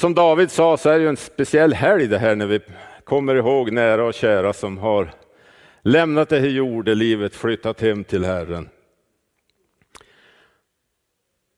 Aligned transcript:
Som 0.00 0.14
David 0.14 0.50
sa 0.50 0.76
så 0.76 0.90
är 0.90 0.98
det 0.98 1.02
ju 1.02 1.08
en 1.08 1.16
speciell 1.16 1.72
helg 1.72 2.06
det 2.06 2.18
här 2.18 2.36
när 2.36 2.46
vi 2.46 2.60
kommer 3.04 3.34
ihåg 3.34 3.72
nära 3.72 4.04
och 4.04 4.14
kära 4.14 4.52
som 4.52 4.78
har 4.78 5.10
lämnat 5.82 6.28
det 6.28 6.40
här 6.40 6.48
jordelivet, 6.48 7.34
flyttat 7.34 7.80
hem 7.80 8.04
till 8.04 8.24
Herren. 8.24 8.68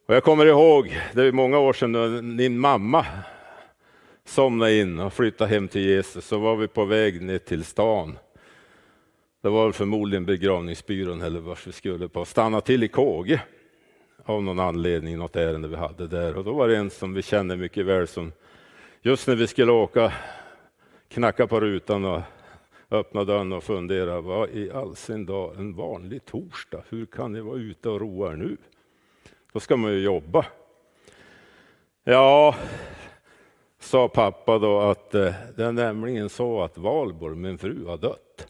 Och 0.08 0.14
jag 0.14 0.24
kommer 0.24 0.46
ihåg, 0.46 1.00
det 1.12 1.22
är 1.22 1.32
många 1.32 1.58
år 1.58 1.72
sedan, 1.72 1.92
när 1.92 2.22
min 2.22 2.58
mamma 2.58 3.06
somnade 4.24 4.74
in 4.74 5.00
och 5.00 5.12
flyttade 5.12 5.50
hem 5.50 5.68
till 5.68 5.82
Jesus, 5.82 6.26
så 6.26 6.38
var 6.38 6.56
vi 6.56 6.68
på 6.68 6.84
väg 6.84 7.22
ner 7.22 7.38
till 7.38 7.64
stan. 7.64 8.18
Det 9.42 9.48
var 9.48 9.72
förmodligen 9.72 10.26
begravningsbyrån 10.26 11.22
eller 11.22 11.40
vart 11.40 11.66
vi 11.66 11.72
skulle 11.72 12.08
på, 12.08 12.24
stanna 12.24 12.60
till 12.60 12.82
i 12.82 12.88
Kåge 12.88 13.40
av 14.24 14.42
någon 14.42 14.60
anledning, 14.60 15.18
något 15.18 15.36
ärende 15.36 15.68
vi 15.68 15.76
hade 15.76 16.06
där. 16.06 16.36
Och 16.36 16.44
då 16.44 16.52
var 16.52 16.68
det 16.68 16.76
en 16.76 16.90
som 16.90 17.14
vi 17.14 17.22
kände 17.22 17.56
mycket 17.56 17.86
väl 17.86 18.08
som 18.08 18.32
just 19.02 19.28
när 19.28 19.34
vi 19.34 19.46
skulle 19.46 19.72
åka 19.72 20.12
knacka 21.08 21.46
på 21.46 21.60
rutan 21.60 22.04
och 22.04 22.20
öppna 22.90 23.24
dörren 23.24 23.52
och 23.52 23.64
fundera, 23.64 24.20
vad 24.20 24.50
i 24.50 24.70
all 24.70 24.96
sin 24.96 25.26
dag 25.26 25.56
en 25.56 25.74
vanlig 25.74 26.24
torsdag, 26.24 26.82
hur 26.88 27.06
kan 27.06 27.32
ni 27.32 27.40
vara 27.40 27.56
ute 27.56 27.88
och 27.88 28.00
roa 28.00 28.32
er 28.32 28.36
nu? 28.36 28.56
Då 29.52 29.60
ska 29.60 29.76
man 29.76 29.92
ju 29.92 29.98
jobba. 29.98 30.46
Ja, 32.04 32.54
sa 33.78 34.08
pappa 34.08 34.58
då 34.58 34.80
att 34.80 35.14
eh, 35.14 35.34
det 35.56 35.64
är 35.64 35.72
nämligen 35.72 36.28
så 36.28 36.62
att 36.62 36.78
Valborg, 36.78 37.36
min 37.36 37.58
fru, 37.58 37.86
har 37.86 37.98
dött. 37.98 38.46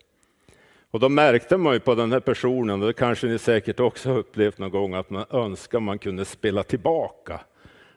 Och 0.93 1.01
då 1.01 1.09
märkte 1.09 1.57
man 1.57 1.75
ju 1.75 1.81
på 1.81 1.95
den 1.95 2.13
här 2.13 2.21
personen, 2.21 2.81
och 2.81 2.87
det 2.87 2.93
kanske 2.93 3.27
ni 3.27 3.39
säkert 3.39 3.81
också 3.81 4.11
har 4.11 4.19
upplevt 4.19 4.59
någon 4.59 4.71
gång, 4.71 4.95
att 4.95 5.11
man 5.11 5.25
önskar 5.31 5.81
man 5.81 5.99
kunde 5.99 6.25
spela 6.25 6.63
tillbaka 6.63 7.41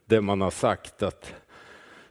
det 0.05 0.21
man 0.21 0.41
har 0.41 0.51
sagt. 0.51 1.03
att 1.03 1.33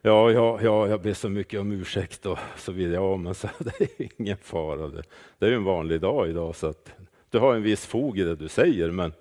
Ja, 0.03 0.31
ja, 0.31 0.59
ja, 0.63 0.89
jag 0.89 1.03
ber 1.03 1.15
så 1.15 1.29
mycket 1.29 1.61
om 1.61 1.73
ursäkt 1.73 2.27
och 2.27 2.39
så 2.57 2.73
vidare. 2.73 2.95
Ja, 2.95 3.17
men 3.17 3.35
så, 3.35 3.49
det 3.59 3.81
är 3.81 4.09
ingen 4.19 4.37
fara. 4.37 4.89
Det, 4.89 5.03
det 5.39 5.47
är 5.47 5.51
ju 5.51 5.57
en 5.57 5.65
vanlig 5.65 6.01
dag 6.01 6.29
idag, 6.29 6.57
så 6.57 6.67
att 6.67 6.93
du 7.31 7.39
har 7.39 7.55
en 7.55 7.63
viss 7.63 7.87
fog 7.87 8.19
i 8.19 8.23
det 8.23 8.37
du 8.37 8.49
säger. 8.49 8.91
Men 8.91 9.13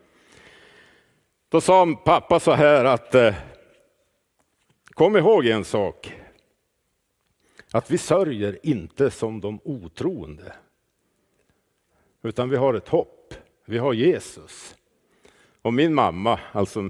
då 1.50 1.62
sa 1.62 1.96
pappa 2.06 2.40
så 2.40 2.52
här 2.52 2.86
att 2.86 3.16
eh, 3.16 3.36
kom 4.86 5.18
ihåg 5.18 5.46
en 5.46 5.66
sak. 5.66 6.14
Att 7.72 7.92
vi 7.92 7.98
sörjer 7.98 8.60
inte 8.64 9.12
som 9.12 9.42
de 9.42 9.60
otroende. 9.64 10.54
Utan 12.24 12.50
vi 12.50 12.58
har 12.58 12.74
ett 12.74 12.88
hopp. 12.88 13.34
Vi 13.66 13.78
har 13.78 13.94
Jesus. 13.94 14.76
Och 15.62 15.74
min 15.74 15.94
mamma, 15.94 16.40
alltså 16.52 16.90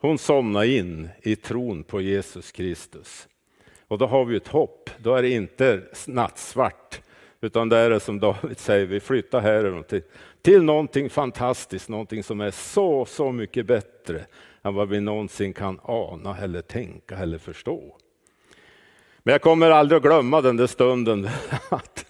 hon 0.00 0.18
somnade 0.18 0.68
in 0.68 1.08
i 1.22 1.36
tron 1.36 1.84
på 1.84 2.00
Jesus 2.00 2.52
Kristus. 2.52 3.28
Och 3.88 3.98
då 3.98 4.06
har 4.06 4.24
vi 4.24 4.36
ett 4.36 4.48
hopp. 4.48 4.90
Då 4.98 5.14
är 5.14 5.22
det 5.22 5.30
inte 5.30 5.82
nattsvart, 6.06 7.00
utan 7.40 7.68
det 7.68 7.76
är 7.76 7.90
det 7.90 8.00
som 8.00 8.20
David 8.20 8.58
säger, 8.58 8.86
vi 8.86 9.00
flyttar 9.00 9.40
här 9.40 9.82
till, 9.82 10.02
till 10.42 10.62
någonting 10.62 11.10
fantastiskt, 11.10 11.88
någonting 11.88 12.22
som 12.22 12.40
är 12.40 12.50
så, 12.50 13.04
så 13.04 13.32
mycket 13.32 13.66
bättre 13.66 14.24
än 14.62 14.74
vad 14.74 14.88
vi 14.88 15.00
någonsin 15.00 15.52
kan 15.52 15.80
ana 15.82 16.38
eller 16.38 16.62
tänka 16.62 17.16
eller 17.16 17.38
förstå. 17.38 17.96
Men 19.22 19.32
jag 19.32 19.42
kommer 19.42 19.70
aldrig 19.70 19.96
att 19.96 20.02
glömma 20.02 20.40
den 20.40 20.56
där 20.56 20.66
stunden. 20.66 21.28
Att, 21.68 22.06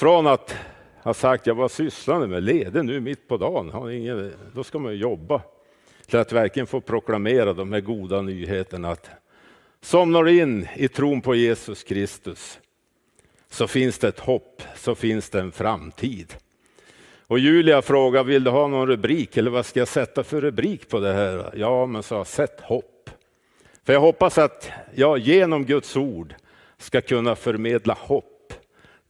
från 0.00 0.26
att 0.26 0.54
ha 1.02 1.14
sagt, 1.14 1.46
jag 1.46 1.54
var 1.54 1.68
sysslande 1.68 2.26
med 2.26 2.42
ledig 2.42 2.84
nu 2.84 3.00
mitt 3.00 3.28
på 3.28 3.36
dagen, 3.36 3.70
har 3.70 3.90
ingen, 3.90 4.32
då 4.54 4.64
ska 4.64 4.78
man 4.78 4.92
ju 4.92 4.98
jobba 4.98 5.42
till 6.06 6.18
att 6.18 6.32
verkligen 6.32 6.66
få 6.66 6.80
proklamera 6.80 7.52
de 7.52 7.72
här 7.72 7.80
goda 7.80 8.22
nyheterna 8.22 8.90
att 8.90 9.10
somnar 9.80 10.24
du 10.24 10.40
in 10.40 10.68
i 10.76 10.88
tron 10.88 11.20
på 11.20 11.34
Jesus 11.34 11.82
Kristus 11.82 12.58
så 13.50 13.66
finns 13.66 13.98
det 13.98 14.08
ett 14.08 14.20
hopp, 14.20 14.62
så 14.76 14.94
finns 14.94 15.30
det 15.30 15.40
en 15.40 15.52
framtid. 15.52 16.34
Och 17.26 17.38
Julia 17.38 17.82
frågade, 17.82 18.28
vill 18.28 18.44
du 18.44 18.50
ha 18.50 18.66
någon 18.66 18.86
rubrik 18.86 19.36
eller 19.36 19.50
vad 19.50 19.66
ska 19.66 19.78
jag 19.78 19.88
sätta 19.88 20.24
för 20.24 20.40
rubrik 20.40 20.88
på 20.88 21.00
det 21.00 21.12
här? 21.12 21.52
Ja, 21.56 21.86
men 21.86 22.02
sa 22.02 22.24
sätt 22.24 22.60
hopp. 22.60 23.10
För 23.84 23.92
jag 23.92 24.00
hoppas 24.00 24.38
att 24.38 24.70
jag 24.94 25.18
genom 25.18 25.64
Guds 25.64 25.96
ord 25.96 26.34
ska 26.78 27.00
kunna 27.00 27.36
förmedla 27.36 27.94
hopp 28.00 28.29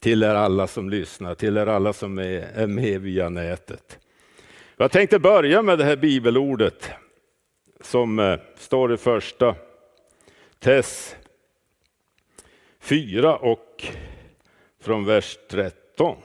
till 0.01 0.23
er 0.23 0.35
alla 0.35 0.67
som 0.67 0.89
lyssnar, 0.89 1.35
till 1.35 1.57
er 1.57 1.67
alla 1.67 1.93
som 1.93 2.17
är 2.19 2.67
med 2.67 3.01
via 3.01 3.29
nätet. 3.29 3.99
Jag 4.77 4.91
tänkte 4.91 5.19
börja 5.19 5.61
med 5.61 5.77
det 5.77 5.83
här 5.83 5.95
bibelordet 5.95 6.89
som 7.81 8.19
eh, 8.19 8.39
står 8.57 8.93
i 8.93 8.97
första 8.97 9.55
Tess 10.59 11.15
4 12.79 13.35
och 13.35 13.85
från 14.81 15.05
vers 15.05 15.37
13. 15.49 16.17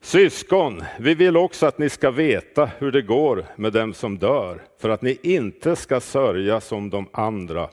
Syskon, 0.00 0.84
vi 0.98 1.14
vill 1.14 1.36
också 1.36 1.66
att 1.66 1.78
ni 1.78 1.88
ska 1.88 2.10
veta 2.10 2.70
hur 2.78 2.92
det 2.92 3.02
går 3.02 3.46
med 3.56 3.72
dem 3.72 3.94
som 3.94 4.18
dör, 4.18 4.62
för 4.78 4.88
att 4.88 5.02
ni 5.02 5.18
inte 5.22 5.76
ska 5.76 6.00
sörja 6.00 6.60
som 6.60 6.90
de 6.90 7.08
andra 7.12 7.68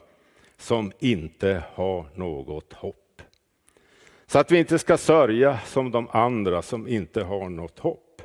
som 0.58 0.92
inte 0.98 1.62
har 1.74 2.06
något 2.14 2.72
hopp. 2.72 3.22
Så 4.26 4.38
att 4.38 4.50
vi 4.50 4.58
inte 4.58 4.78
ska 4.78 4.96
sörja 4.96 5.58
som 5.66 5.90
de 5.90 6.08
andra 6.10 6.62
som 6.62 6.88
inte 6.88 7.22
har 7.22 7.48
något 7.48 7.78
hopp. 7.78 8.22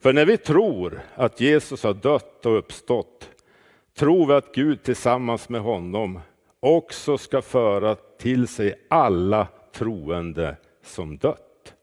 För 0.00 0.12
när 0.12 0.26
vi 0.26 0.36
tror 0.36 1.00
att 1.14 1.40
Jesus 1.40 1.82
har 1.82 1.94
dött 1.94 2.46
och 2.46 2.58
uppstått, 2.58 3.30
tror 3.94 4.26
vi 4.26 4.32
att 4.32 4.54
Gud 4.54 4.82
tillsammans 4.82 5.48
med 5.48 5.60
honom 5.60 6.20
också 6.60 7.18
ska 7.18 7.42
föra 7.42 7.94
till 7.94 8.48
sig 8.48 8.86
alla 8.88 9.46
troende 9.72 10.56
som 10.82 11.18
dött. 11.18 11.74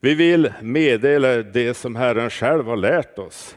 Vi 0.00 0.14
vill 0.14 0.52
meddela 0.62 1.36
det 1.36 1.74
som 1.74 1.96
Herren 1.96 2.30
själv 2.30 2.66
har 2.66 2.76
lärt 2.76 3.18
oss. 3.18 3.56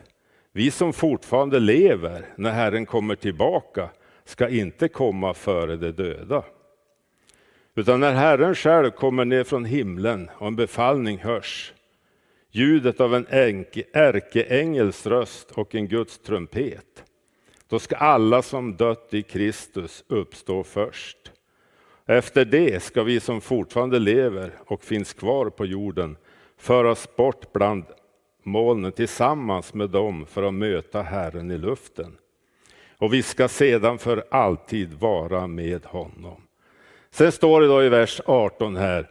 Vi 0.56 0.72
som 0.72 0.94
fortfarande 0.94 1.60
lever 1.60 2.26
när 2.36 2.52
Herren 2.52 2.86
kommer 2.86 3.16
tillbaka 3.16 3.90
ska 4.26 4.50
inte 4.50 4.88
komma 4.88 5.34
före 5.34 5.76
de 5.76 5.92
döda. 5.92 6.44
Utan 7.76 8.00
när 8.00 8.14
Herren 8.14 8.56
själv 8.56 8.92
kommer 8.92 9.26
ner 9.26 9.44
från 9.44 9.66
himlen 9.66 10.30
och 10.38 10.48
en 10.48 10.56
befallning 10.56 11.18
hörs, 11.18 11.74
ljudet 12.52 13.02
av 13.02 13.16
en 13.16 13.26
ärkeängels 13.94 15.06
röst 15.06 15.52
och 15.52 15.76
en 15.76 15.88
Guds 15.88 16.20
trumpet, 16.20 17.04
då 17.68 17.80
ska 17.80 17.96
alla 17.96 18.42
som 18.42 18.76
dött 18.76 19.14
i 19.14 19.22
Kristus 19.22 20.04
uppstå 20.08 20.64
först. 20.64 21.32
Efter 22.06 22.46
det 22.46 22.84
ska 22.84 23.04
vi 23.04 23.20
som 23.20 23.42
fortfarande 23.42 24.00
lever 24.00 24.52
och 24.66 24.84
finns 24.84 25.14
kvar 25.14 25.50
på 25.50 25.66
jorden 25.66 26.18
föras 26.58 27.16
bort 27.16 27.54
bland 27.54 27.86
molnen 28.44 28.92
tillsammans 28.92 29.74
med 29.74 29.90
dem 29.90 30.26
för 30.26 30.44
att 30.44 30.54
möta 30.54 31.02
Herren 31.02 31.52
i 31.52 31.58
luften. 31.58 32.18
Och 32.98 33.14
vi 33.14 33.24
ska 33.24 33.48
sedan 33.48 33.98
för 33.98 34.24
alltid 34.32 34.94
vara 34.94 35.48
med 35.48 35.86
honom. 35.86 36.42
Sen 37.12 37.32
står 37.32 37.62
det 37.62 37.68
då 37.68 37.84
i 37.84 37.90
vers 37.90 38.22
18 38.26 38.76
här, 38.76 39.10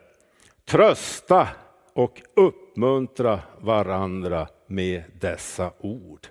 trösta 0.64 1.48
och 1.92 2.22
uppmuntra 2.34 3.40
varandra 3.60 4.48
med 4.66 5.02
dessa 5.20 5.72
ord. 5.80 6.26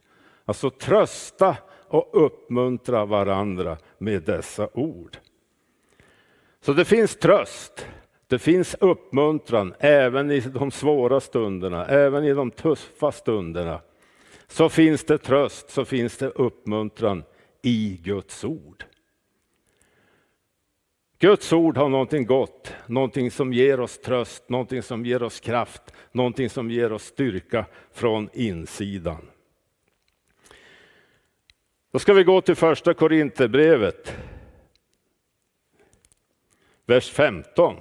Alltså 0.46 0.70
trösta 0.70 1.58
och 1.88 2.26
uppmuntra 2.26 3.06
varandra 3.06 3.78
med 3.98 4.24
dessa 4.24 4.70
ord. 4.74 5.18
Så 6.62 6.74
det 6.74 6.86
finns 6.86 7.16
tröst, 7.16 7.88
det 8.32 8.40
finns 8.40 8.76
uppmuntran 8.80 9.74
även 9.80 10.32
i 10.32 10.40
de 10.40 10.72
svåra 10.72 11.20
stunderna, 11.20 11.86
även 11.86 12.24
i 12.24 12.34
de 12.34 12.52
tuffa 12.52 13.12
stunderna. 13.12 13.82
Så 14.48 14.70
finns 14.70 15.04
det 15.04 15.18
tröst, 15.18 15.70
så 15.70 15.86
finns 15.86 16.18
det 16.18 16.28
uppmuntran 16.28 17.24
i 17.62 18.00
Guds 18.04 18.44
ord. 18.44 18.84
Guds 21.20 21.54
ord 21.54 21.78
har 21.78 21.90
någonting 21.90 22.26
gott, 22.26 22.74
någonting 22.88 23.32
som 23.32 23.54
ger 23.54 23.80
oss 23.80 24.00
tröst, 24.00 24.50
någonting 24.50 24.84
som 24.84 25.06
ger 25.06 25.24
oss 25.24 25.40
kraft, 25.40 25.94
någonting 26.12 26.50
som 26.50 26.72
ger 26.72 26.92
oss 26.92 27.04
styrka 27.04 27.66
från 27.92 28.30
insidan. 28.34 29.30
Då 31.92 32.00
ska 32.00 32.14
vi 32.14 32.24
gå 32.24 32.42
till 32.42 32.56
första 32.56 32.94
Korinthierbrevet, 32.94 34.16
vers 36.86 37.12
15. 37.12 37.76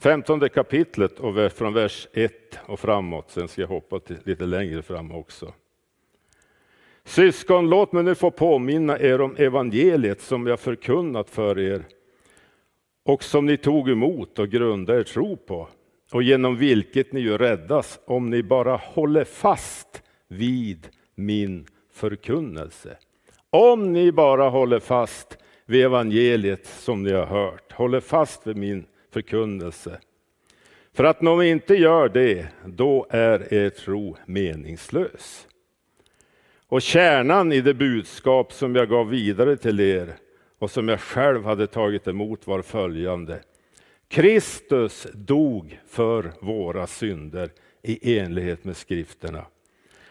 15 0.00 0.48
kapitlet 0.48 1.20
och 1.20 1.52
från 1.52 1.74
vers 1.74 2.08
1 2.12 2.32
och 2.66 2.80
framåt. 2.80 3.30
Sen 3.30 3.48
ska 3.48 3.60
jag 3.60 3.68
hoppa 3.68 3.98
till 4.00 4.16
lite 4.24 4.44
längre 4.44 4.82
fram 4.82 5.12
också. 5.12 5.54
Syskon, 7.04 7.70
låt 7.70 7.92
mig 7.92 8.02
nu 8.02 8.14
få 8.14 8.30
påminna 8.30 8.98
er 8.98 9.20
om 9.20 9.36
evangeliet 9.36 10.20
som 10.20 10.46
jag 10.46 10.60
förkunnat 10.60 11.30
för 11.30 11.58
er 11.58 11.84
och 13.04 13.24
som 13.24 13.46
ni 13.46 13.56
tog 13.56 13.90
emot 13.90 14.38
och 14.38 14.48
grundade 14.48 15.00
er 15.00 15.04
tro 15.04 15.36
på 15.36 15.68
och 16.12 16.22
genom 16.22 16.56
vilket 16.56 17.12
ni 17.12 17.20
ju 17.20 17.38
räddas 17.38 18.00
om 18.04 18.30
ni 18.30 18.42
bara 18.42 18.76
håller 18.76 19.24
fast 19.24 20.02
vid 20.28 20.88
min 21.14 21.66
förkunnelse. 21.92 22.96
Om 23.50 23.92
ni 23.92 24.12
bara 24.12 24.48
håller 24.48 24.80
fast 24.80 25.38
vid 25.66 25.84
evangeliet 25.84 26.66
som 26.66 27.02
ni 27.02 27.12
har 27.12 27.26
hört, 27.26 27.72
håller 27.72 28.00
fast 28.00 28.46
vid 28.46 28.56
min 28.56 28.86
förkunnelse. 29.10 30.00
För 30.92 31.04
att 31.04 31.22
om 31.22 31.38
ni 31.38 31.48
inte 31.48 31.74
gör 31.74 32.08
det, 32.08 32.48
då 32.66 33.06
är 33.10 33.54
er 33.54 33.70
tro 33.70 34.16
meningslös. 34.26 35.48
Och 36.66 36.82
kärnan 36.82 37.52
i 37.52 37.60
det 37.60 37.74
budskap 37.74 38.52
som 38.52 38.74
jag 38.74 38.88
gav 38.88 39.08
vidare 39.08 39.56
till 39.56 39.80
er 39.80 40.16
och 40.58 40.70
som 40.70 40.88
jag 40.88 41.00
själv 41.00 41.44
hade 41.44 41.66
tagit 41.66 42.08
emot 42.08 42.46
var 42.46 42.62
följande. 42.62 43.40
Kristus 44.08 45.06
dog 45.14 45.80
för 45.88 46.32
våra 46.40 46.86
synder 46.86 47.50
i 47.82 48.18
enlighet 48.18 48.64
med 48.64 48.76
skrifterna. 48.76 49.46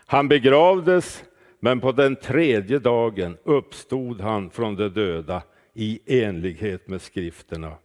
Han 0.05 0.27
begravdes, 0.27 1.23
men 1.59 1.79
på 1.79 1.91
den 1.91 2.15
tredje 2.15 2.79
dagen 2.79 3.38
uppstod 3.43 4.21
han 4.21 4.50
från 4.50 4.75
de 4.75 4.89
döda 4.89 5.43
i 5.73 6.00
enlighet 6.23 6.88
med 6.88 7.01
skrifterna. 7.01 7.75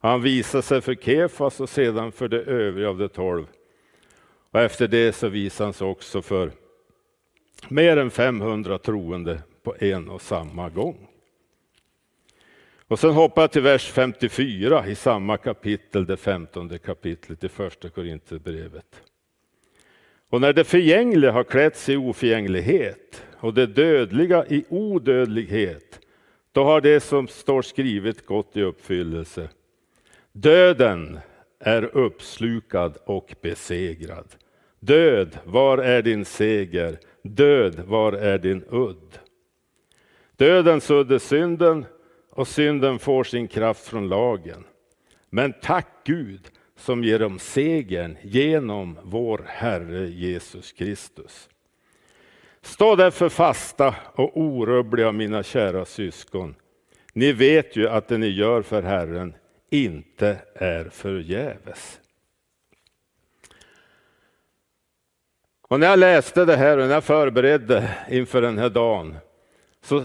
Han 0.00 0.22
visade 0.22 0.62
sig 0.62 0.80
för 0.80 0.94
Kefas 0.94 1.60
och 1.60 1.68
sedan 1.68 2.12
för 2.12 2.28
de 2.28 2.36
övriga 2.36 2.88
av 2.88 2.98
de 2.98 3.08
tolv. 3.08 3.46
Och 4.50 4.60
efter 4.60 4.88
det 4.88 5.12
så 5.12 5.28
visade 5.28 5.66
han 5.66 5.72
sig 5.72 5.86
också 5.86 6.22
för 6.22 6.52
mer 7.68 7.96
än 7.96 8.10
500 8.10 8.78
troende 8.78 9.42
på 9.62 9.74
en 9.78 10.08
och 10.08 10.22
samma 10.22 10.68
gång. 10.68 11.06
Och 12.88 12.98
sen 12.98 13.10
hoppar 13.10 13.42
jag 13.42 13.52
till 13.52 13.62
vers 13.62 13.90
54 13.90 14.86
i 14.86 14.94
samma 14.94 15.36
kapitel, 15.36 16.06
det 16.06 16.16
femtonde 16.16 16.78
kapitlet 16.78 17.44
i 17.44 17.48
första 17.48 17.88
Korinthierbrevet. 17.88 19.02
Och 20.30 20.40
när 20.40 20.52
det 20.52 20.64
förgängliga 20.64 21.32
har 21.32 21.44
klätts 21.44 21.88
i 21.88 21.96
oförgänglighet 21.96 23.22
och 23.34 23.54
det 23.54 23.66
dödliga 23.66 24.46
i 24.46 24.64
odödlighet, 24.68 26.00
då 26.52 26.64
har 26.64 26.80
det 26.80 27.00
som 27.00 27.28
står 27.28 27.62
skrivet 27.62 28.26
gått 28.26 28.56
i 28.56 28.62
uppfyllelse. 28.62 29.48
Döden 30.32 31.20
är 31.58 31.96
uppslukad 31.96 32.96
och 33.04 33.34
besegrad. 33.42 34.26
Död, 34.80 35.38
var 35.44 35.78
är 35.78 36.02
din 36.02 36.24
seger? 36.24 36.98
Död, 37.22 37.80
var 37.86 38.12
är 38.12 38.38
din 38.38 38.64
udd? 38.70 39.18
Dödens 40.36 40.90
udd 40.90 41.12
är 41.12 41.18
synden 41.18 41.84
och 42.30 42.48
synden 42.48 42.98
får 42.98 43.24
sin 43.24 43.48
kraft 43.48 43.88
från 43.88 44.08
lagen. 44.08 44.64
Men 45.30 45.52
tack 45.62 45.88
Gud 46.04 46.50
som 46.76 47.04
ger 47.04 47.18
dem 47.18 47.38
segern 47.38 48.16
genom 48.22 48.98
vår 49.02 49.44
Herre 49.46 50.08
Jesus 50.08 50.72
Kristus. 50.72 51.48
Stå 52.62 52.96
därför 52.96 53.28
fasta 53.28 53.94
och 54.14 54.40
orubbliga 54.40 55.12
mina 55.12 55.42
kära 55.42 55.84
syskon. 55.84 56.54
Ni 57.12 57.32
vet 57.32 57.76
ju 57.76 57.88
att 57.88 58.08
det 58.08 58.18
ni 58.18 58.28
gör 58.28 58.62
för 58.62 58.82
Herren 58.82 59.34
inte 59.70 60.36
är 60.54 60.84
förgäves. 60.84 62.00
Och 65.62 65.80
när 65.80 65.86
jag 65.86 65.98
läste 65.98 66.44
det 66.44 66.56
här 66.56 66.78
och 66.78 66.86
när 66.86 66.94
jag 66.94 67.04
förberedde 67.04 67.90
inför 68.10 68.42
den 68.42 68.58
här 68.58 68.70
dagen 68.70 69.16
så 69.82 70.02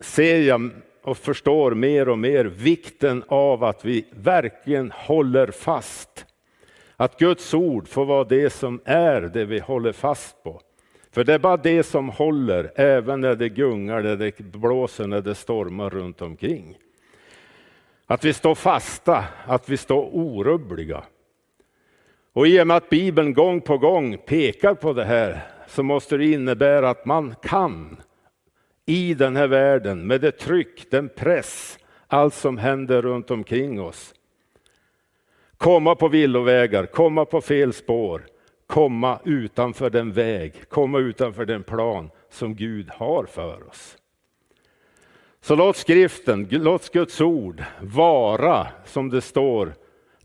ser 0.00 0.40
jag 0.40 0.70
och 1.02 1.18
förstår 1.18 1.74
mer 1.74 2.08
och 2.08 2.18
mer 2.18 2.44
vikten 2.44 3.24
av 3.28 3.64
att 3.64 3.84
vi 3.84 4.06
verkligen 4.10 4.90
håller 4.90 5.50
fast. 5.50 6.26
Att 6.96 7.18
Guds 7.18 7.54
ord 7.54 7.88
får 7.88 8.04
vara 8.04 8.24
det 8.24 8.50
som 8.50 8.80
är 8.84 9.20
det 9.20 9.44
vi 9.44 9.58
håller 9.58 9.92
fast 9.92 10.42
på. 10.42 10.60
För 11.10 11.24
det 11.24 11.34
är 11.34 11.38
bara 11.38 11.56
det 11.56 11.82
som 11.82 12.08
håller, 12.08 12.72
även 12.74 13.20
när 13.20 13.34
det 13.34 13.48
gungar, 13.48 14.02
när 14.02 14.16
det 14.16 14.38
blåser, 14.40 15.06
när 15.06 15.20
det 15.20 15.34
stormar 15.34 15.90
runt 15.90 16.22
omkring. 16.22 16.78
Att 18.06 18.24
vi 18.24 18.32
står 18.32 18.54
fasta, 18.54 19.24
att 19.46 19.68
vi 19.68 19.76
står 19.76 20.10
orubbliga. 20.12 21.04
Och 22.32 22.46
i 22.46 22.62
och 22.62 22.66
med 22.66 22.76
att 22.76 22.90
Bibeln 22.90 23.34
gång 23.34 23.60
på 23.60 23.78
gång 23.78 24.18
pekar 24.26 24.74
på 24.74 24.92
det 24.92 25.04
här 25.04 25.40
så 25.66 25.82
måste 25.82 26.16
det 26.16 26.26
innebära 26.26 26.90
att 26.90 27.06
man 27.06 27.34
kan 27.42 27.96
i 28.86 29.14
den 29.14 29.36
här 29.36 29.46
världen 29.46 30.06
med 30.06 30.20
det 30.20 30.32
tryck, 30.32 30.90
den 30.90 31.08
press, 31.08 31.78
allt 32.06 32.34
som 32.34 32.58
händer 32.58 33.02
runt 33.02 33.30
omkring 33.30 33.80
oss. 33.80 34.14
Komma 35.56 35.94
på 35.94 36.08
villovägar, 36.08 36.86
komma 36.86 37.24
på 37.24 37.40
fel 37.40 37.72
spår, 37.72 38.26
komma 38.66 39.20
utanför 39.24 39.90
den 39.90 40.12
väg, 40.12 40.68
komma 40.68 40.98
utanför 40.98 41.44
den 41.44 41.62
plan 41.62 42.10
som 42.30 42.54
Gud 42.54 42.88
har 42.90 43.24
för 43.24 43.68
oss. 43.68 43.96
Så 45.40 45.56
låt 45.56 45.76
skriften, 45.76 46.48
låt 46.50 46.92
Guds 46.92 47.20
ord 47.20 47.64
vara 47.80 48.66
som 48.84 49.10
det 49.10 49.20
står, 49.20 49.74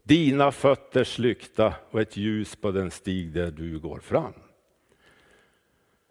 dina 0.04 0.52
fötters 0.52 1.20
lykta 1.20 1.74
och 1.92 2.02
ett 2.02 2.18
ljus 2.18 2.56
på 2.56 2.72
den 2.72 2.92
stig 2.92 3.34
där 3.34 3.52
du 3.52 3.80
går 3.80 4.00
fram. 4.00 4.34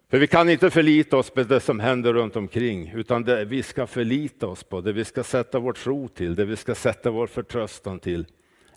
För 0.09 0.17
vi 0.19 0.27
kan 0.27 0.49
inte 0.49 0.69
förlita 0.69 1.17
oss 1.17 1.29
på 1.29 1.43
det 1.43 1.59
som 1.59 1.79
händer 1.79 2.13
runt 2.13 2.35
omkring, 2.35 2.91
utan 2.95 3.23
det 3.23 3.45
vi 3.45 3.63
ska 3.63 3.87
förlita 3.87 4.47
oss 4.47 4.63
på, 4.63 4.81
det 4.81 4.93
vi 4.93 5.05
ska 5.05 5.23
sätta 5.23 5.59
vår 5.59 5.73
tro 5.73 6.07
till, 6.07 6.35
det 6.35 6.45
vi 6.45 6.55
ska 6.55 6.75
sätta 6.75 7.11
vår 7.11 7.27
förtröstan 7.27 7.99
till, 7.99 8.25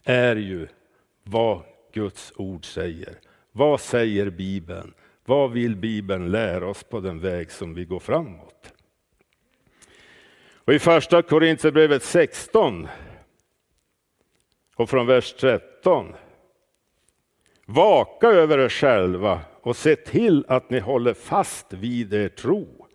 är 0.05 0.37
ju 0.37 0.67
vad 1.23 1.63
Guds 1.93 2.33
ord 2.37 2.65
säger. 2.65 3.19
Vad 3.53 3.81
säger 3.81 4.31
Bibeln? 4.31 4.95
Vad 5.25 5.53
vill 5.53 5.77
Bibeln 5.77 6.31
lära 6.31 6.67
oss 6.67 6.83
på 6.83 7.01
den 7.01 7.21
väg 7.21 7.51
som 7.51 7.75
vi 7.75 7.85
går 7.85 8.01
framåt? 8.01 8.74
Och 10.67 10.75
I 10.75 10.79
första 10.79 11.23
Korintierbrevet 11.23 12.03
16 12.03 12.89
och 14.77 14.91
från 14.91 15.07
vers 15.07 15.33
13. 15.33 16.15
Vaka 17.67 18.27
över 18.27 18.59
er 18.59 18.69
själva 18.69 19.41
och 19.63 19.77
se 19.77 19.97
till 19.97 20.45
att 20.49 20.71
ni 20.71 20.79
håller 20.79 21.15
fast 21.15 21.73
vid 21.73 22.15
er 22.15 22.29
tro. 22.29 22.87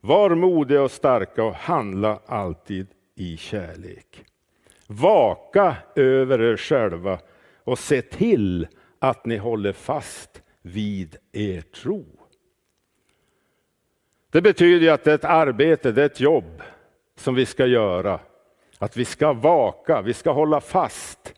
Var 0.00 0.34
modiga 0.34 0.82
och 0.82 0.90
starka 0.90 1.44
och 1.44 1.54
handla 1.54 2.20
alltid 2.26 2.86
i 3.14 3.36
kärlek. 3.36 4.24
Vaka 4.86 5.76
över 5.96 6.42
er 6.42 6.56
själva 6.56 7.18
och 7.64 7.78
se 7.78 8.02
till 8.02 8.66
att 8.98 9.26
ni 9.26 9.36
håller 9.36 9.72
fast 9.72 10.42
vid 10.62 11.16
er 11.32 11.60
tro. 11.60 12.06
Det 14.30 14.42
betyder 14.42 14.92
att 14.92 15.04
det 15.04 15.10
är 15.10 15.14
ett 15.14 15.24
arbete, 15.24 15.92
det 15.92 16.02
är 16.02 16.06
ett 16.06 16.20
jobb 16.20 16.62
som 17.16 17.34
vi 17.34 17.46
ska 17.46 17.66
göra. 17.66 18.20
Att 18.78 18.96
vi 18.96 19.04
ska 19.04 19.32
vaka, 19.32 20.02
vi 20.02 20.14
ska 20.14 20.32
hålla 20.32 20.60
fast 20.60 21.34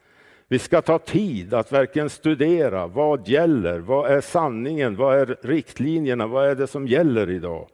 vi 0.50 0.58
ska 0.58 0.82
ta 0.82 0.98
tid 0.98 1.54
att 1.54 1.72
verkligen 1.72 2.10
studera 2.10 2.86
vad 2.86 3.28
gäller, 3.28 3.78
vad 3.78 4.10
är 4.10 4.20
sanningen, 4.20 4.96
vad 4.96 5.18
är 5.18 5.38
riktlinjerna, 5.42 6.26
vad 6.26 6.48
är 6.48 6.54
det 6.54 6.66
som 6.66 6.86
gäller 6.86 7.30
idag? 7.30 7.68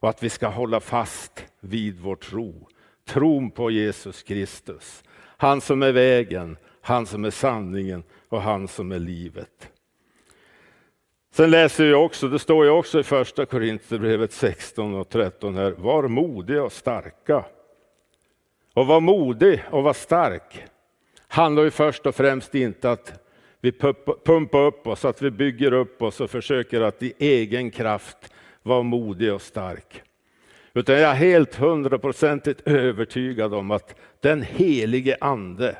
Och 0.00 0.08
att 0.08 0.22
vi 0.22 0.30
ska 0.30 0.48
hålla 0.48 0.80
fast 0.80 1.46
vid 1.60 2.00
vår 2.00 2.16
tro, 2.16 2.68
tron 3.08 3.50
på 3.50 3.70
Jesus 3.70 4.22
Kristus. 4.22 5.04
Han 5.36 5.60
som 5.60 5.82
är 5.82 5.92
vägen, 5.92 6.56
han 6.80 7.06
som 7.06 7.24
är 7.24 7.30
sanningen 7.30 8.02
och 8.28 8.42
han 8.42 8.68
som 8.68 8.92
är 8.92 8.98
livet. 8.98 9.68
Sen 11.32 11.50
läser 11.50 11.84
vi 11.84 11.94
också, 11.94 12.28
det 12.28 12.38
står 12.38 12.64
ju 12.64 12.70
också 12.70 13.00
i 13.00 13.02
första 13.02 13.46
Korinthierbrevet 13.46 14.32
16 14.32 14.94
och 14.94 15.08
13 15.08 15.56
här, 15.56 15.70
var 15.70 16.08
modiga 16.08 16.62
och 16.62 16.72
starka. 16.72 17.44
Och 18.74 18.86
var 18.86 19.00
modig 19.00 19.62
och 19.70 19.82
var 19.82 19.92
stark 19.92 20.64
handlar 21.28 21.62
ju 21.62 21.70
först 21.70 22.06
och 22.06 22.14
främst 22.14 22.54
inte 22.54 22.90
att 22.90 23.20
vi 23.60 23.72
pumpar 24.24 24.58
upp 24.58 24.86
oss, 24.86 25.04
att 25.04 25.22
vi 25.22 25.30
bygger 25.30 25.72
upp 25.72 26.02
oss 26.02 26.20
och 26.20 26.30
försöker 26.30 26.80
att 26.80 27.02
i 27.02 27.12
egen 27.18 27.70
kraft 27.70 28.32
vara 28.62 28.82
modig 28.82 29.34
och 29.34 29.42
stark. 29.42 30.02
Utan 30.74 30.94
jag 30.94 31.10
är 31.10 31.14
helt 31.14 31.54
hundraprocentigt 31.54 32.60
övertygad 32.68 33.54
om 33.54 33.70
att 33.70 33.94
den 34.20 34.42
helige 34.42 35.16
ande 35.20 35.76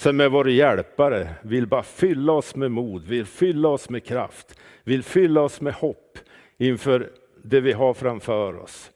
som 0.00 0.20
är 0.20 0.28
vår 0.28 0.50
hjälpare 0.50 1.28
vill 1.42 1.66
bara 1.66 1.82
fylla 1.82 2.32
oss 2.32 2.56
med 2.56 2.70
mod, 2.70 3.06
vill 3.06 3.26
fylla 3.26 3.68
oss 3.68 3.90
med 3.90 4.04
kraft, 4.04 4.58
vill 4.84 5.02
fylla 5.02 5.40
oss 5.40 5.60
med 5.60 5.74
hopp 5.74 6.18
inför 6.58 7.10
det 7.42 7.60
vi 7.60 7.72
har 7.72 7.94
framför 7.94 8.58
oss. 8.58 8.90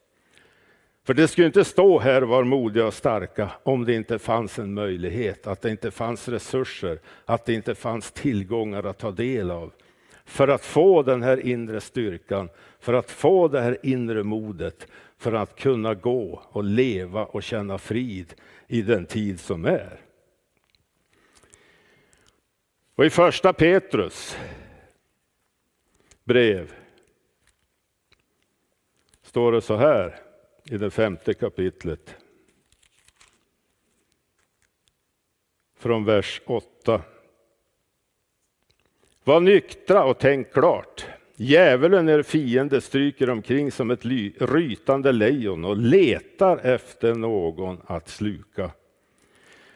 För 1.07 1.15
det 1.15 1.29
skulle 1.29 1.47
inte 1.47 1.65
stå 1.65 1.99
här 1.99 2.23
var 2.23 2.45
modiga 2.45 2.87
och 2.87 2.95
starka 2.95 3.51
om 3.63 3.85
det 3.85 3.95
inte 3.95 4.19
fanns 4.19 4.59
en 4.59 4.75
möjlighet, 4.75 5.47
att 5.47 5.63
det 5.63 5.71
inte 5.71 5.91
fanns 5.91 6.29
resurser, 6.29 6.99
att 7.25 7.45
det 7.45 7.55
inte 7.55 7.75
fanns 7.75 8.13
tillgångar 8.13 8.87
att 8.87 8.99
ta 8.99 9.11
del 9.11 9.51
av. 9.51 9.73
För 10.25 10.49
att 10.49 10.65
få 10.65 11.03
den 11.03 11.23
här 11.23 11.47
inre 11.47 11.81
styrkan, 11.81 12.49
för 12.81 12.93
att 12.93 13.11
få 13.11 13.49
det 13.49 13.61
här 13.61 13.79
inre 13.83 14.23
modet, 14.23 14.87
för 15.19 15.33
att 15.33 15.57
kunna 15.57 15.95
gå 15.95 16.43
och 16.45 16.65
leva 16.65 17.25
och 17.25 17.43
känna 17.43 17.79
frid 17.79 18.35
i 18.69 18.83
den 18.83 19.07
tid 19.07 19.41
som 19.41 19.65
är. 19.65 20.01
Och 22.95 23.05
i 23.05 23.11
första 23.11 23.53
Petrus, 23.53 24.37
brev 26.25 26.75
står 29.23 29.53
det 29.53 29.61
så 29.61 29.77
här 29.77 30.21
i 30.65 30.79
det 30.79 30.91
femte 30.91 31.35
kapitlet. 31.35 32.17
Från 35.77 36.05
vers 36.05 36.41
8. 36.47 37.03
Var 39.25 39.41
nyktra 39.41 40.05
och 40.05 40.19
tänk 40.19 40.53
klart. 40.53 41.07
Djävulen, 41.37 42.09
er 42.09 42.23
fiende, 42.23 42.81
stryker 42.81 43.31
omkring 43.31 43.73
som 43.73 43.91
ett 43.91 44.05
rytande 44.41 45.13
lejon 45.13 45.65
och 45.65 45.77
letar 45.77 46.57
efter 46.57 47.15
någon 47.15 47.81
att 47.87 48.09
sluka. 48.09 48.71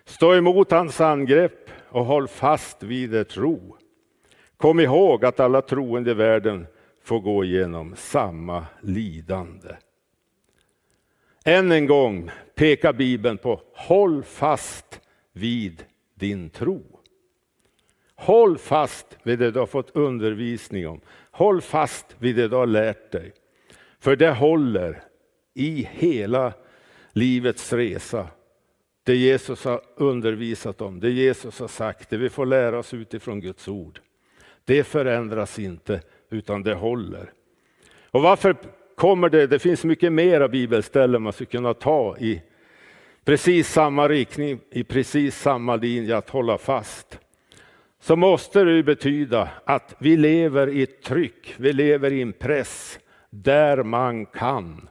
Stå 0.09 0.35
emot 0.35 0.71
hans 0.71 1.01
angrepp 1.01 1.71
och 1.89 2.05
håll 2.05 2.29
fast 2.29 2.83
vid 2.83 3.15
er 3.15 3.25
tro. 3.25 3.77
Kom 4.57 4.81
ihåg 4.81 5.25
att 5.25 5.41
alla 5.41 5.63
troende 5.63 6.11
i 6.11 6.15
världen 6.15 6.67
får 7.05 7.21
gå 7.21 7.45
igenom 7.45 7.97
samma 7.97 8.67
lidande. 8.81 9.69
Än 11.45 11.73
en 11.73 11.87
gång 11.87 12.31
pekar 12.55 12.93
Bibeln 12.93 13.39
på 13.39 13.61
håll 13.75 14.23
fast 14.23 15.01
vid 15.33 15.85
din 16.15 16.51
tro. 16.51 16.83
Håll 18.15 18.59
fast 18.59 19.19
vid 19.23 19.39
det 19.39 19.51
du 19.51 19.59
har 19.59 19.67
fått 19.67 19.97
undervisning 19.97 20.89
om. 20.89 21.01
Håll 21.31 21.61
fast 21.61 22.17
vid 22.19 22.37
det 22.37 22.49
du 22.49 22.57
har 22.57 22.67
lärt 22.67 23.13
dig. 23.13 23.33
För 24.01 24.17
det 24.17 24.31
håller 24.31 25.03
i 25.55 25.89
hela 25.93 26.53
livets 27.13 27.73
resa. 27.73 28.29
Det 29.09 29.17
Jesus 29.17 29.65
har 29.65 29.81
undervisat 29.97 30.81
om, 30.81 31.01
det 31.01 31.11
Jesus 31.11 31.61
har 31.61 31.69
sagt, 31.69 32.11
det 32.11 32.17
vi 32.17 32.29
får 32.29 32.47
lära 32.47 32.79
oss 32.79 32.95
utifrån 32.95 33.41
Guds 33.41 33.69
ord. 33.69 34.01
Det 34.65 34.85
förändras 34.85 35.59
inte, 35.59 36.01
utan 36.31 36.63
det 36.63 36.75
håller. 36.75 37.33
Och 38.11 38.23
varför 38.23 38.57
kommer 38.95 39.29
det? 39.29 39.47
Det 39.47 39.59
finns 39.59 39.85
mycket 39.85 40.13
mera 40.13 40.49
bibelställen 40.49 41.23
man 41.23 41.33
skulle 41.33 41.47
kunna 41.47 41.75
ta 41.75 42.17
i 42.19 42.43
precis 43.25 43.73
samma 43.73 44.09
riktning, 44.09 44.61
i 44.71 44.85
precis 44.85 45.39
samma 45.39 45.77
linje 45.77 46.17
att 46.17 46.31
hålla 46.31 46.59
fast. 46.59 47.19
Så 48.01 48.17
måste 48.17 48.65
det 48.65 48.83
betyda 48.83 49.49
att 49.65 49.95
vi 49.99 50.17
lever 50.17 50.69
i 50.69 50.83
ett 50.83 51.03
tryck, 51.03 51.55
vi 51.57 51.73
lever 51.73 52.13
i 52.13 52.23
en 52.23 52.33
press 52.33 52.99
där 53.31 53.83
man 53.83 54.27
kan 54.27 54.89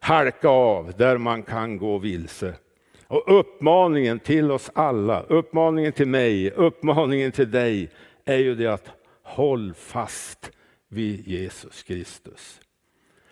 halka 0.00 0.48
av, 0.48 0.92
där 0.96 1.18
man 1.18 1.42
kan 1.42 1.78
gå 1.78 1.98
vilse. 1.98 2.54
Och 3.12 3.38
uppmaningen 3.38 4.18
till 4.18 4.50
oss 4.50 4.70
alla, 4.74 5.22
uppmaningen 5.22 5.92
till 5.92 6.08
mig, 6.08 6.50
uppmaningen 6.50 7.32
till 7.32 7.50
dig 7.50 7.90
är 8.24 8.36
ju 8.36 8.54
det 8.54 8.66
att 8.66 8.90
håll 9.22 9.74
fast 9.74 10.50
vid 10.88 11.28
Jesus 11.28 11.82
Kristus. 11.82 12.60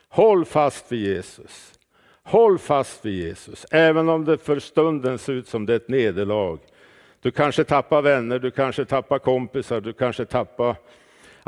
Håll 0.08 0.44
fast 0.44 0.92
vid 0.92 1.00
Jesus. 1.00 1.72
Håll 2.22 2.58
fast 2.58 3.04
vid 3.04 3.14
Jesus, 3.14 3.66
även 3.70 4.08
om 4.08 4.24
det 4.24 4.38
för 4.38 4.58
stunden 4.58 5.18
ser 5.18 5.32
ut 5.32 5.48
som 5.48 5.66
det 5.66 5.72
är 5.72 5.76
ett 5.76 5.88
nederlag. 5.88 6.58
Du 7.20 7.30
kanske 7.30 7.64
tappar 7.64 8.02
vänner, 8.02 8.38
du 8.38 8.50
kanske 8.50 8.84
tappar 8.84 9.18
kompisar, 9.18 9.80
du 9.80 9.92
kanske 9.92 10.24
tappar 10.24 10.76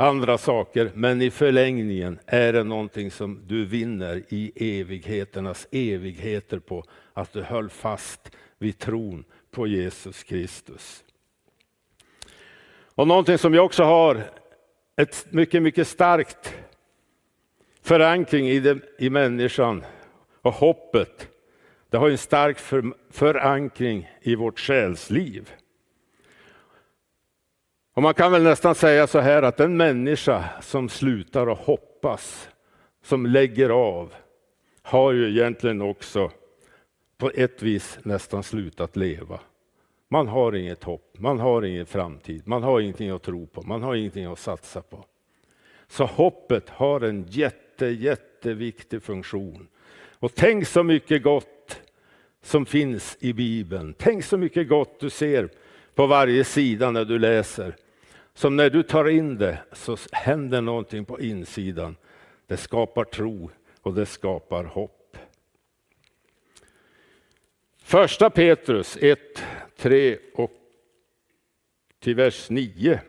andra 0.03 0.37
saker, 0.37 0.91
men 0.93 1.21
i 1.21 1.31
förlängningen 1.31 2.19
är 2.25 2.53
det 2.53 2.63
någonting 2.63 3.11
som 3.11 3.41
du 3.47 3.65
vinner 3.65 4.23
i 4.29 4.79
evigheternas 4.79 5.67
evigheter 5.71 6.59
på 6.59 6.83
att 7.13 7.33
du 7.33 7.41
höll 7.41 7.69
fast 7.69 8.31
vid 8.57 8.79
tron 8.79 9.25
på 9.51 9.67
Jesus 9.67 10.23
Kristus. 10.23 11.03
Och 12.95 13.07
någonting 13.07 13.37
som 13.37 13.53
jag 13.53 13.65
också 13.65 13.83
har 13.83 14.23
ett 14.95 15.25
mycket, 15.29 15.61
mycket 15.61 15.87
starkt 15.87 16.53
förankring 17.81 18.49
i, 18.49 18.59
det, 18.59 18.79
i 18.99 19.09
människan 19.09 19.83
och 20.41 20.53
hoppet. 20.53 21.27
Det 21.89 21.97
har 21.97 22.09
en 22.09 22.17
stark 22.17 22.59
för, 22.59 22.93
förankring 23.09 24.09
i 24.21 24.35
vårt 24.35 24.59
själsliv. 24.59 25.51
Och 27.93 28.03
man 28.03 28.13
kan 28.13 28.31
väl 28.31 28.43
nästan 28.43 28.75
säga 28.75 29.07
så 29.07 29.19
här 29.19 29.43
att 29.43 29.59
en 29.59 29.77
människa 29.77 30.49
som 30.61 30.89
slutar 30.89 31.47
att 31.47 31.57
hoppas, 31.57 32.49
som 33.03 33.25
lägger 33.25 33.69
av, 33.69 34.13
har 34.81 35.11
ju 35.11 35.29
egentligen 35.29 35.81
också 35.81 36.31
på 37.17 37.31
ett 37.35 37.63
vis 37.63 37.99
nästan 38.03 38.43
slutat 38.43 38.95
leva. 38.95 39.39
Man 40.09 40.27
har 40.27 40.55
inget 40.55 40.83
hopp, 40.83 41.15
man 41.19 41.39
har 41.39 41.65
ingen 41.65 41.85
framtid, 41.85 42.41
man 42.45 42.63
har 42.63 42.79
ingenting 42.79 43.09
att 43.09 43.23
tro 43.23 43.47
på, 43.47 43.61
man 43.61 43.83
har 43.83 43.95
ingenting 43.95 44.25
att 44.25 44.39
satsa 44.39 44.81
på. 44.81 45.05
Så 45.87 46.05
hoppet 46.05 46.69
har 46.69 47.01
en 47.01 47.25
jätte, 47.29 47.85
jätteviktig 47.85 49.03
funktion. 49.03 49.67
Och 50.19 50.35
tänk 50.35 50.67
så 50.67 50.83
mycket 50.83 51.23
gott 51.23 51.81
som 52.41 52.65
finns 52.65 53.17
i 53.19 53.33
Bibeln. 53.33 53.95
Tänk 53.97 54.25
så 54.25 54.37
mycket 54.37 54.69
gott 54.69 54.99
du 54.99 55.09
ser 55.09 55.49
på 55.95 56.07
varje 56.07 56.43
sida 56.43 56.91
när 56.91 57.05
du 57.05 57.19
läser. 57.19 57.75
Som 58.33 58.55
när 58.55 58.69
du 58.69 58.83
tar 58.83 59.09
in 59.09 59.37
det 59.37 59.57
så 59.71 59.97
händer 60.11 60.61
någonting 60.61 61.05
på 61.05 61.19
insidan. 61.19 61.95
Det 62.47 62.57
skapar 62.57 63.03
tro 63.03 63.49
och 63.81 63.93
det 63.93 64.05
skapar 64.05 64.63
hopp. 64.63 65.17
Första 67.83 68.29
Petrus 68.29 68.97
1, 69.01 69.19
3 69.77 70.17
och 70.33 70.51
till 71.99 72.15
vers 72.15 72.49
9. 72.49 72.99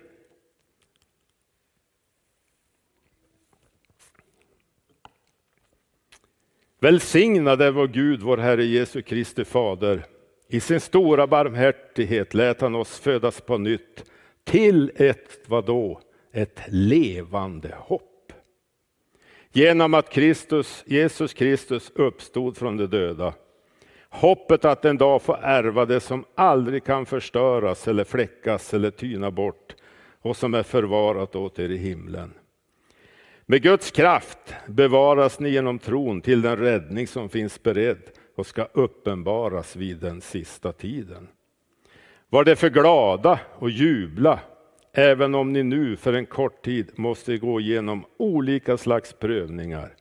Välsignade 6.78 7.70
vår 7.70 7.88
Gud, 7.88 8.22
vår 8.22 8.36
Herre 8.36 8.64
Jesu 8.64 9.02
Kristi 9.02 9.44
Fader. 9.44 10.06
I 10.48 10.60
sin 10.60 10.80
stora 10.80 11.26
barmhärtighet 11.26 12.34
lät 12.34 12.60
han 12.60 12.74
oss 12.74 12.98
födas 12.98 13.40
på 13.40 13.58
nytt 13.58 14.04
till 14.44 14.92
ett, 14.96 15.38
vadå? 15.46 16.00
Ett 16.32 16.60
levande 16.68 17.74
hopp. 17.78 18.32
Genom 19.52 19.94
att 19.94 20.10
Kristus, 20.10 20.84
Jesus 20.86 21.34
Kristus 21.34 21.90
uppstod 21.94 22.56
från 22.56 22.76
de 22.76 22.86
döda. 22.86 23.34
Hoppet 24.08 24.64
att 24.64 24.84
en 24.84 24.98
dag 24.98 25.22
få 25.22 25.36
ärva 25.42 25.84
det 25.84 26.00
som 26.00 26.24
aldrig 26.34 26.84
kan 26.84 27.06
förstöras 27.06 27.88
eller 27.88 28.04
fläckas 28.04 28.74
eller 28.74 28.90
tyna 28.90 29.30
bort 29.30 29.74
och 30.22 30.36
som 30.36 30.54
är 30.54 30.62
förvarat 30.62 31.36
åt 31.36 31.58
er 31.58 31.68
i 31.68 31.76
himlen. 31.76 32.34
Med 33.46 33.62
Guds 33.62 33.90
kraft 33.90 34.54
bevaras 34.66 35.40
ni 35.40 35.50
genom 35.50 35.78
tron 35.78 36.20
till 36.20 36.42
den 36.42 36.56
räddning 36.56 37.06
som 37.06 37.28
finns 37.28 37.62
beredd 37.62 38.02
och 38.36 38.46
ska 38.46 38.64
uppenbaras 38.72 39.76
vid 39.76 39.96
den 39.96 40.20
sista 40.20 40.72
tiden. 40.72 41.28
Var 42.28 42.44
det 42.44 42.56
för 42.56 42.70
glada 42.70 43.40
och 43.58 43.70
jubla, 43.70 44.40
även 44.92 45.34
om 45.34 45.52
ni 45.52 45.62
nu 45.62 45.96
för 45.96 46.12
en 46.12 46.26
kort 46.26 46.64
tid 46.64 46.90
måste 46.94 47.38
gå 47.38 47.60
igenom 47.60 48.04
olika 48.16 48.76
slags 48.76 49.12
prövningar. 49.12 49.94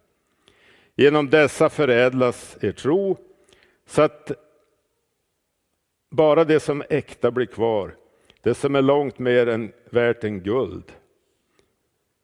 Genom 0.95 1.29
dessa 1.29 1.69
förädlas 1.69 2.57
er 2.61 2.71
tro, 2.71 3.17
så 3.85 4.01
att 4.01 4.31
bara 6.11 6.43
det 6.43 6.59
som 6.59 6.81
är 6.81 6.87
äkta 6.89 7.31
blir 7.31 7.45
kvar, 7.45 7.95
det 8.41 8.53
som 8.53 8.75
är 8.75 8.81
långt 8.81 9.19
mer 9.19 9.47
än 9.47 9.71
värt 9.89 10.23
än 10.23 10.39
guld 10.39 10.91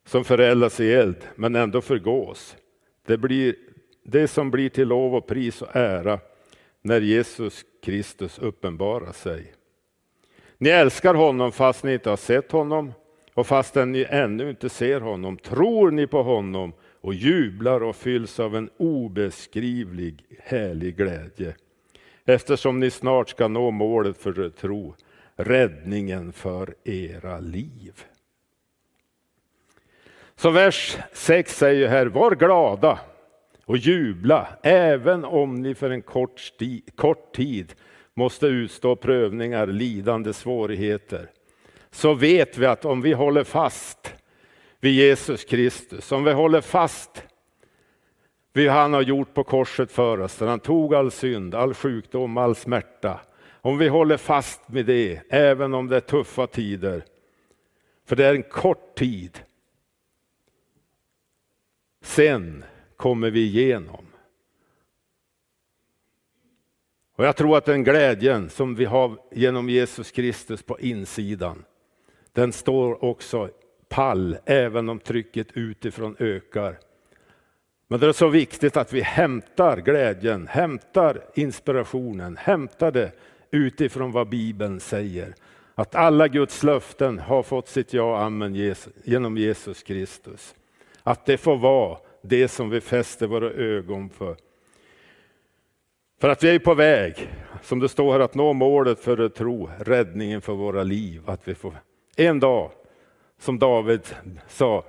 som 0.06 0.24
förädlas 0.24 0.80
i 0.80 0.94
eld, 0.94 1.28
men 1.36 1.56
ändå 1.56 1.82
förgås. 1.82 2.58
Det 3.06 3.18
blir 3.18 3.56
det 4.04 4.28
som 4.28 4.52
blir 4.52 4.70
till 4.70 4.88
lov 4.88 5.16
och 5.16 5.28
pris 5.28 5.62
och 5.62 5.76
ära 5.76 6.20
när 6.82 7.02
Jesus 7.02 7.66
Kristus 7.84 8.40
uppenbarar 8.40 9.12
sig. 9.12 9.54
Ni 10.62 10.70
älskar 10.70 11.14
honom 11.14 11.52
fast 11.52 11.84
ni 11.84 11.94
inte 11.94 12.10
har 12.10 12.18
sett 12.18 12.52
honom 12.52 12.94
och 13.34 13.48
fastän 13.48 13.92
ni 13.92 14.06
ännu 14.10 14.50
inte 14.50 14.70
ser 14.70 15.02
honom 15.02 15.38
tror 15.38 15.92
ni 15.92 16.08
på 16.08 16.24
honom 16.24 16.74
och 17.02 17.14
jublar 17.14 17.84
och 17.84 17.96
fylls 17.96 18.40
av 18.40 18.56
en 18.56 18.70
obeskrivlig 18.78 20.24
härlig 20.44 20.98
glädje. 20.98 21.56
Eftersom 22.26 22.80
ni 22.80 22.92
snart 22.92 23.30
ska 23.30 23.48
nå 23.48 23.72
målet 23.72 24.18
för 24.18 24.46
er 24.46 24.50
tro, 24.50 24.96
räddningen 25.36 26.32
för 26.32 26.76
era 26.84 27.40
liv. 27.40 28.04
Så 30.36 30.50
vers 30.50 30.98
6 31.14 31.58
säger 31.58 31.88
här, 31.88 32.06
var 32.06 32.36
glada 32.36 33.00
och 33.66 33.78
jubla, 33.78 34.48
även 34.64 35.26
om 35.26 35.56
ni 35.56 35.76
för 35.76 35.90
en 35.90 36.02
kort, 36.02 36.40
sti, 36.40 36.82
kort 36.96 37.36
tid 37.36 37.76
måste 38.20 38.48
utstå 38.48 38.96
prövningar, 38.96 39.68
lidande, 39.68 40.34
svårigheter. 40.34 41.30
Så 41.92 42.14
vet 42.14 42.58
vi 42.58 42.66
att 42.66 42.86
om 42.86 43.02
vi 43.02 43.14
håller 43.14 43.44
fast 43.44 44.14
vid 44.80 44.94
Jesus 44.94 45.44
Kristus, 45.46 46.12
om 46.12 46.24
vi 46.24 46.34
håller 46.34 46.62
fast 46.62 47.24
vid 48.54 48.68
vad 48.68 48.76
han 48.76 48.94
har 48.94 49.02
gjort 49.02 49.34
på 49.34 49.44
korset 49.44 49.92
för 49.92 50.20
oss, 50.20 50.36
där 50.36 50.48
han 50.48 50.60
tog 50.60 50.96
all 50.96 51.12
synd, 51.12 51.56
all 51.56 51.74
sjukdom, 51.74 52.38
all 52.38 52.56
smärta. 52.56 53.20
Om 53.62 53.78
vi 53.78 53.88
håller 53.88 54.18
fast 54.18 54.70
med 54.70 54.86
det, 54.86 55.22
även 55.30 55.74
om 55.74 55.88
det 55.88 55.96
är 55.96 56.00
tuffa 56.00 56.48
tider, 56.48 57.06
för 58.06 58.16
det 58.16 58.26
är 58.26 58.36
en 58.36 58.44
kort 58.44 58.96
tid, 58.96 59.40
sen 62.02 62.64
kommer 62.96 63.30
vi 63.30 63.40
igenom. 63.40 64.09
Och 67.20 67.26
jag 67.26 67.36
tror 67.36 67.58
att 67.58 67.66
den 67.66 67.84
glädjen 67.84 68.50
som 68.50 68.76
vi 68.76 68.86
har 68.86 69.18
genom 69.32 69.70
Jesus 69.70 70.12
Kristus 70.12 70.64
på 70.64 70.80
insidan, 70.80 71.66
den 72.34 72.54
står 72.54 73.04
också 73.04 73.50
pall 73.90 74.38
även 74.46 74.90
om 74.90 75.00
trycket 75.00 75.48
utifrån 75.54 76.16
ökar. 76.20 76.80
Men 77.88 78.00
det 78.00 78.08
är 78.08 78.12
så 78.12 78.28
viktigt 78.28 78.78
att 78.78 78.94
vi 78.94 79.02
hämtar 79.02 79.78
glädjen, 79.78 80.48
hämtar 80.48 81.22
inspirationen, 81.36 82.38
hämtar 82.38 82.92
det 82.92 83.12
utifrån 83.52 84.12
vad 84.12 84.30
Bibeln 84.30 84.80
säger. 84.80 85.36
Att 85.76 85.96
alla 85.96 86.28
Guds 86.28 86.64
löften 86.64 87.20
har 87.20 87.44
fått 87.44 87.68
sitt 87.68 87.94
ja 87.94 88.04
och 88.04 88.22
amen 88.22 88.76
genom 89.04 89.38
Jesus 89.38 89.84
Kristus. 89.84 90.56
Att 91.04 91.26
det 91.26 91.38
får 91.38 91.58
vara 91.58 91.98
det 92.22 92.48
som 92.48 92.70
vi 92.70 92.82
fäster 92.82 93.28
våra 93.28 93.52
ögon 93.52 94.10
för. 94.10 94.36
För 96.20 96.30
att 96.30 96.44
vi 96.44 96.56
är 96.56 96.60
på 96.60 96.74
väg, 96.74 97.30
som 97.62 97.80
det 97.80 97.90
står 97.90 98.12
här, 98.12 98.20
att 98.20 98.36
nå 98.36 98.54
målet 98.54 99.00
för 99.00 99.30
tro, 99.30 99.70
räddningen 99.80 100.42
för 100.42 100.54
våra 100.54 100.84
liv. 100.84 101.30
Att 101.30 101.48
vi 101.48 101.56
får 101.56 101.74
en 102.16 102.40
dag, 102.40 102.72
som 103.40 103.60
David 103.60 104.02
sa, 104.48 104.86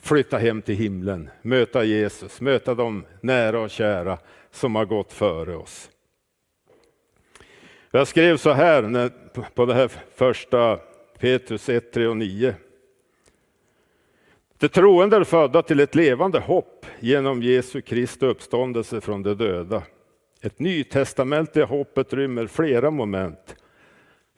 flytta 0.00 0.38
hem 0.38 0.62
till 0.62 0.74
himlen, 0.74 1.30
möta 1.42 1.84
Jesus, 1.84 2.40
möta 2.40 2.74
de 2.74 3.04
nära 3.20 3.60
och 3.60 3.70
kära 3.70 4.18
som 4.50 4.74
har 4.74 4.84
gått 4.84 5.12
före 5.12 5.56
oss. 5.56 5.90
Jag 7.90 8.08
skrev 8.08 8.36
så 8.36 8.52
här 8.52 9.10
på 9.54 9.66
det 9.66 9.74
här 9.74 9.90
första 10.14 10.76
Petrus 11.18 11.68
1, 11.68 11.92
3 11.92 12.06
och 12.06 12.16
9. 12.16 12.54
De 14.58 14.68
troende 14.68 15.16
är 15.16 15.24
födda 15.24 15.62
till 15.62 15.80
ett 15.80 15.94
levande 15.94 16.40
hopp 16.40 16.86
genom 17.00 17.42
Jesu 17.42 17.80
Kristi 17.80 18.26
uppståndelse 18.26 19.00
från 19.00 19.22
de 19.22 19.34
döda. 19.34 19.82
Ett 20.40 20.58
nytestamentligt 20.58 21.68
hoppet 21.68 22.12
rymmer 22.12 22.46
flera 22.46 22.90
moment. 22.90 23.56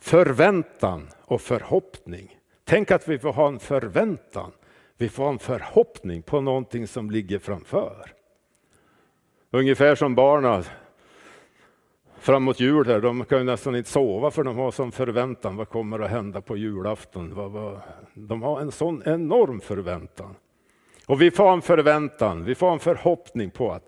Förväntan 0.00 1.08
och 1.24 1.40
förhoppning. 1.40 2.38
Tänk 2.64 2.90
att 2.90 3.08
vi 3.08 3.18
får 3.18 3.32
ha 3.32 3.48
en 3.48 3.58
förväntan. 3.58 4.52
Vi 4.96 5.08
får 5.08 5.24
ha 5.24 5.30
en 5.30 5.38
förhoppning 5.38 6.22
på 6.22 6.40
någonting 6.40 6.86
som 6.86 7.10
ligger 7.10 7.38
framför. 7.38 8.12
Ungefär 9.50 9.94
som 9.94 10.14
barnen 10.14 10.64
framåt 12.26 12.60
jul 12.60 12.86
här, 12.86 13.00
de 13.00 13.24
kan 13.24 13.38
ju 13.38 13.44
nästan 13.44 13.76
inte 13.76 13.90
sova 13.90 14.30
för 14.30 14.44
de 14.44 14.56
har 14.56 14.70
sån 14.70 14.92
förväntan. 14.92 15.56
Vad 15.56 15.68
kommer 15.68 15.98
att 15.98 16.10
hända 16.10 16.40
på 16.40 16.56
julafton? 16.56 17.34
De 18.14 18.42
har 18.42 18.60
en 18.60 18.72
sån 18.72 19.02
enorm 19.06 19.60
förväntan. 19.60 20.34
Och 21.06 21.22
vi 21.22 21.30
får 21.30 21.52
en 21.52 21.62
förväntan, 21.62 22.44
vi 22.44 22.54
får 22.54 22.72
en 22.72 22.78
förhoppning 22.78 23.50
på 23.50 23.72
att 23.72 23.82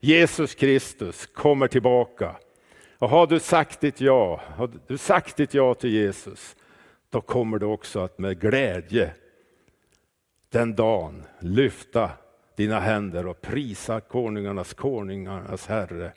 Jesus 0.00 0.54
Kristus 0.54 1.26
kommer 1.26 1.68
tillbaka. 1.68 2.36
Och 2.98 3.08
har 3.08 3.26
du 3.26 3.40
sagt 3.40 3.80
ditt 3.80 4.00
ja, 4.00 4.40
har 4.56 4.70
du 4.86 4.98
sagt 4.98 5.36
ditt 5.36 5.54
ja 5.54 5.74
till 5.74 5.90
Jesus, 5.90 6.56
då 7.10 7.20
kommer 7.20 7.58
du 7.58 7.66
också 7.66 8.00
att 8.00 8.18
med 8.18 8.40
glädje 8.40 9.10
den 10.50 10.74
dagen 10.74 11.22
lyfta 11.40 12.10
dina 12.56 12.80
händer 12.80 13.26
och 13.26 13.40
prisa 13.40 14.00
konungarnas 14.00 14.74
konungarnas 14.74 15.66
Herre 15.66 16.12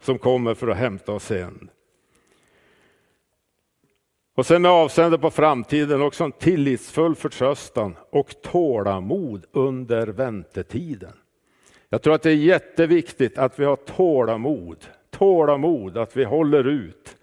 som 0.00 0.18
kommer 0.18 0.54
för 0.54 0.68
att 0.68 0.76
hämta 0.76 1.12
oss 1.12 1.30
igen. 1.30 1.70
Och 4.34 4.46
sen 4.46 4.62
med 4.62 4.70
avseende 4.70 5.18
på 5.18 5.30
framtiden 5.30 6.02
också 6.02 6.24
en 6.24 6.32
tillitsfull 6.32 7.14
förtröstan 7.14 7.96
och 8.10 8.42
tålamod 8.42 9.46
under 9.52 10.06
väntetiden. 10.06 11.12
Jag 11.88 12.02
tror 12.02 12.14
att 12.14 12.22
det 12.22 12.30
är 12.30 12.34
jätteviktigt 12.34 13.38
att 13.38 13.58
vi 13.58 13.64
har 13.64 13.76
tålamod, 13.76 14.84
tålamod, 15.10 15.98
att 15.98 16.16
vi 16.16 16.24
håller 16.24 16.64
ut, 16.64 17.16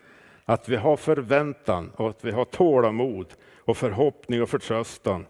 att 0.46 0.70
vi 0.70 0.76
har 0.76 0.98
förväntan 0.98 1.92
och 1.96 2.10
att 2.10 2.26
vi 2.26 2.32
har 2.32 2.46
tålamod 2.46 3.34
och 3.58 3.78
förhoppning 3.78 4.42
och 4.42 4.50
förtröstan 4.50 5.26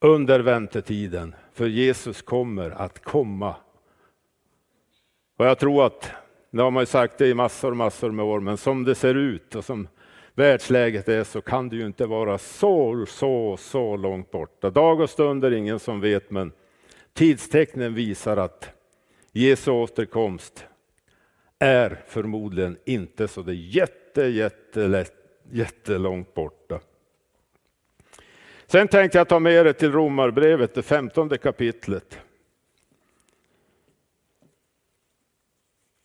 under 0.00 0.40
väntetiden. 0.40 1.34
För 1.52 1.66
Jesus 1.66 2.22
kommer 2.22 2.70
att 2.70 3.04
komma 3.04 3.54
och 5.40 5.46
jag 5.46 5.58
tror 5.58 5.86
att, 5.86 6.10
det 6.50 6.62
har 6.62 6.70
man 6.70 6.82
ju 6.82 6.86
sagt 6.86 7.18
det 7.18 7.26
i 7.26 7.34
massor 7.34 7.70
och 7.70 7.76
massor 7.76 8.10
med 8.10 8.24
år, 8.24 8.40
men 8.40 8.56
som 8.56 8.84
det 8.84 8.94
ser 8.94 9.14
ut 9.14 9.54
och 9.54 9.64
som 9.64 9.88
världsläget 10.34 11.08
är 11.08 11.24
så 11.24 11.40
kan 11.40 11.68
det 11.68 11.76
ju 11.76 11.86
inte 11.86 12.06
vara 12.06 12.38
så, 12.38 13.06
så, 13.08 13.56
så 13.56 13.96
långt 13.96 14.30
borta. 14.30 14.70
Dag 14.70 15.00
och 15.00 15.10
stund 15.10 15.44
är 15.44 15.50
ingen 15.50 15.78
som 15.78 16.00
vet, 16.00 16.30
men 16.30 16.52
tidstecknen 17.12 17.94
visar 17.94 18.36
att 18.36 18.68
Jesu 19.32 19.70
återkomst 19.70 20.66
är 21.58 22.02
förmodligen 22.06 22.78
inte 22.84 23.28
så 23.28 23.42
det 23.42 23.52
är 23.52 23.54
jätte, 23.54 24.22
jättelätt, 24.22 25.14
jättelångt 25.50 26.34
borta. 26.34 26.80
Sen 28.66 28.88
tänkte 28.88 29.18
jag 29.18 29.28
ta 29.28 29.38
med 29.38 29.66
er 29.66 29.72
till 29.72 29.92
Romarbrevet, 29.92 30.74
det 30.74 30.82
femtonde 30.82 31.38
kapitlet. 31.38 32.18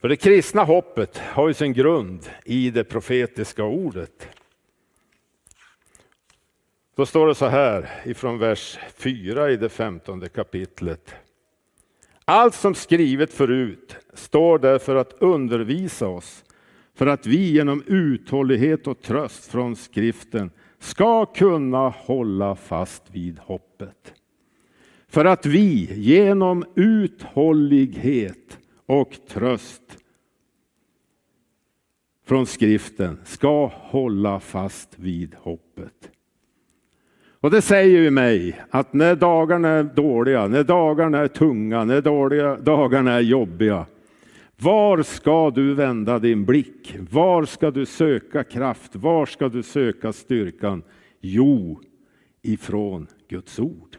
För 0.05 0.09
det 0.09 0.15
kristna 0.15 0.63
hoppet 0.63 1.17
har 1.17 1.47
ju 1.47 1.53
sin 1.53 1.73
grund 1.73 2.19
i 2.43 2.69
det 2.69 2.83
profetiska 2.83 3.63
ordet. 3.63 4.27
Då 6.95 7.05
står 7.05 7.27
det 7.27 7.35
så 7.35 7.45
här 7.45 7.89
ifrån 8.05 8.39
vers 8.39 8.79
4 8.95 9.51
i 9.51 9.57
det 9.57 9.69
femtonde 9.69 10.29
kapitlet. 10.29 11.15
Allt 12.25 12.55
som 12.55 12.75
skrivet 12.75 13.33
förut 13.33 13.95
står 14.13 14.59
där 14.59 14.79
för 14.79 14.95
att 14.95 15.13
undervisa 15.19 16.07
oss, 16.07 16.45
för 16.95 17.07
att 17.07 17.25
vi 17.25 17.51
genom 17.51 17.83
uthållighet 17.87 18.87
och 18.87 19.01
tröst 19.01 19.51
från 19.51 19.75
skriften 19.75 20.51
ska 20.79 21.25
kunna 21.25 21.89
hålla 21.89 22.55
fast 22.55 23.03
vid 23.11 23.39
hoppet. 23.39 24.13
För 25.07 25.25
att 25.25 25.45
vi 25.45 25.93
genom 25.93 26.65
uthållighet 26.75 28.59
och 28.85 29.17
tröst 29.27 29.97
från 32.25 32.45
skriften 32.45 33.19
ska 33.23 33.65
hålla 33.65 34.39
fast 34.39 34.99
vid 34.99 35.35
hoppet. 35.35 36.11
Och 37.45 37.51
det 37.51 37.61
säger 37.61 38.01
ju 38.01 38.11
mig 38.11 38.61
att 38.69 38.93
när 38.93 39.15
dagarna 39.15 39.69
är 39.69 39.83
dåliga, 39.83 40.47
när 40.47 40.63
dagarna 40.63 41.17
är 41.17 41.27
tunga, 41.27 41.85
när 41.85 42.01
dåliga, 42.01 42.55
dagarna 42.55 43.11
är 43.11 43.21
jobbiga. 43.21 43.85
Var 44.57 45.03
ska 45.03 45.49
du 45.49 45.73
vända 45.73 46.19
din 46.19 46.45
blick? 46.45 46.95
Var 47.11 47.45
ska 47.45 47.71
du 47.71 47.85
söka 47.85 48.43
kraft? 48.43 48.95
Var 48.95 49.25
ska 49.25 49.49
du 49.49 49.63
söka 49.63 50.13
styrkan? 50.13 50.83
Jo, 51.21 51.81
ifrån 52.41 53.07
Guds 53.27 53.59
ord. 53.59 53.97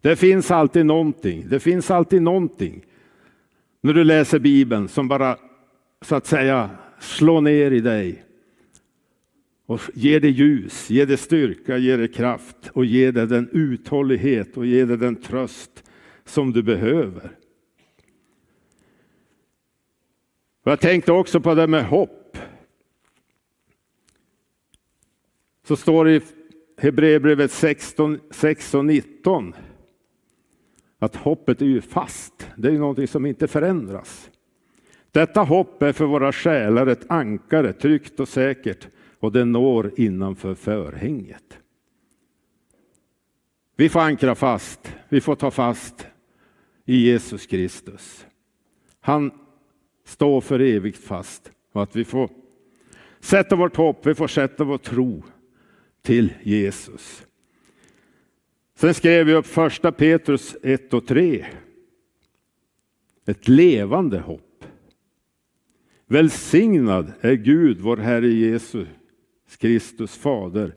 Det 0.00 0.16
finns 0.16 0.50
alltid 0.50 0.86
någonting. 0.86 1.48
Det 1.48 1.60
finns 1.60 1.90
alltid 1.90 2.22
någonting 2.22 2.84
när 3.84 3.94
du 3.94 4.04
läser 4.04 4.38
Bibeln 4.38 4.88
som 4.88 5.08
bara 5.08 5.38
så 6.00 6.14
att 6.14 6.26
säga 6.26 6.70
slår 7.00 7.40
ner 7.40 7.70
i 7.70 7.80
dig 7.80 8.24
och 9.66 9.80
ger 9.94 10.20
dig 10.20 10.30
ljus, 10.30 10.90
ger 10.90 11.06
dig 11.06 11.16
styrka, 11.16 11.78
ger 11.78 11.98
dig 11.98 12.08
kraft 12.08 12.70
och 12.72 12.84
ger 12.84 13.12
dig 13.12 13.26
den 13.26 13.48
uthållighet 13.52 14.56
och 14.56 14.66
ger 14.66 14.86
dig 14.86 14.96
den 14.96 15.16
tröst 15.16 15.84
som 16.24 16.52
du 16.52 16.62
behöver. 16.62 17.30
Jag 20.64 20.80
tänkte 20.80 21.12
också 21.12 21.40
på 21.40 21.54
det 21.54 21.66
med 21.66 21.86
hopp. 21.86 22.38
Så 25.66 25.76
står 25.76 26.04
det 26.04 26.14
i 26.14 26.20
Hebreerbrevet 26.78 27.52
16, 27.52 28.20
6 28.30 28.74
och 28.74 28.84
19 28.84 29.54
att 30.98 31.16
hoppet 31.16 31.62
är 31.62 31.66
ju 31.66 31.80
fast. 31.80 32.33
Det 32.56 32.68
är 32.68 32.72
någonting 32.72 33.08
som 33.08 33.26
inte 33.26 33.48
förändras. 33.48 34.30
Detta 35.12 35.40
hopp 35.40 35.82
är 35.82 35.92
för 35.92 36.04
våra 36.04 36.32
själar 36.32 36.86
ett 36.86 37.10
ankare, 37.10 37.72
tryggt 37.72 38.20
och 38.20 38.28
säkert, 38.28 38.88
och 39.18 39.32
det 39.32 39.44
når 39.44 39.92
innanför 39.96 40.54
förhänget. 40.54 41.58
Vi 43.76 43.88
får 43.88 44.00
ankra 44.00 44.34
fast, 44.34 44.92
vi 45.08 45.20
får 45.20 45.36
ta 45.36 45.50
fast 45.50 46.06
i 46.84 46.96
Jesus 46.96 47.46
Kristus. 47.46 48.26
Han 49.00 49.30
står 50.04 50.40
för 50.40 50.60
evigt 50.60 51.04
fast 51.04 51.50
och 51.72 51.82
att 51.82 51.96
vi 51.96 52.04
får 52.04 52.30
sätta 53.20 53.56
vårt 53.56 53.76
hopp, 53.76 54.06
vi 54.06 54.14
får 54.14 54.28
sätta 54.28 54.64
vår 54.64 54.78
tro 54.78 55.22
till 56.02 56.32
Jesus. 56.42 57.26
Sen 58.76 58.94
skrev 58.94 59.26
vi 59.26 59.34
upp 59.34 59.46
första 59.46 59.92
Petrus 59.92 60.56
1 60.62 60.94
och 60.94 61.06
3. 61.06 61.46
Ett 63.26 63.48
levande 63.48 64.18
hopp. 64.18 64.64
Välsignad 66.06 67.12
är 67.20 67.34
Gud, 67.34 67.80
vår 67.80 67.96
Herre 67.96 68.28
Jesus 68.28 68.88
Kristus 69.58 70.16
fader. 70.16 70.74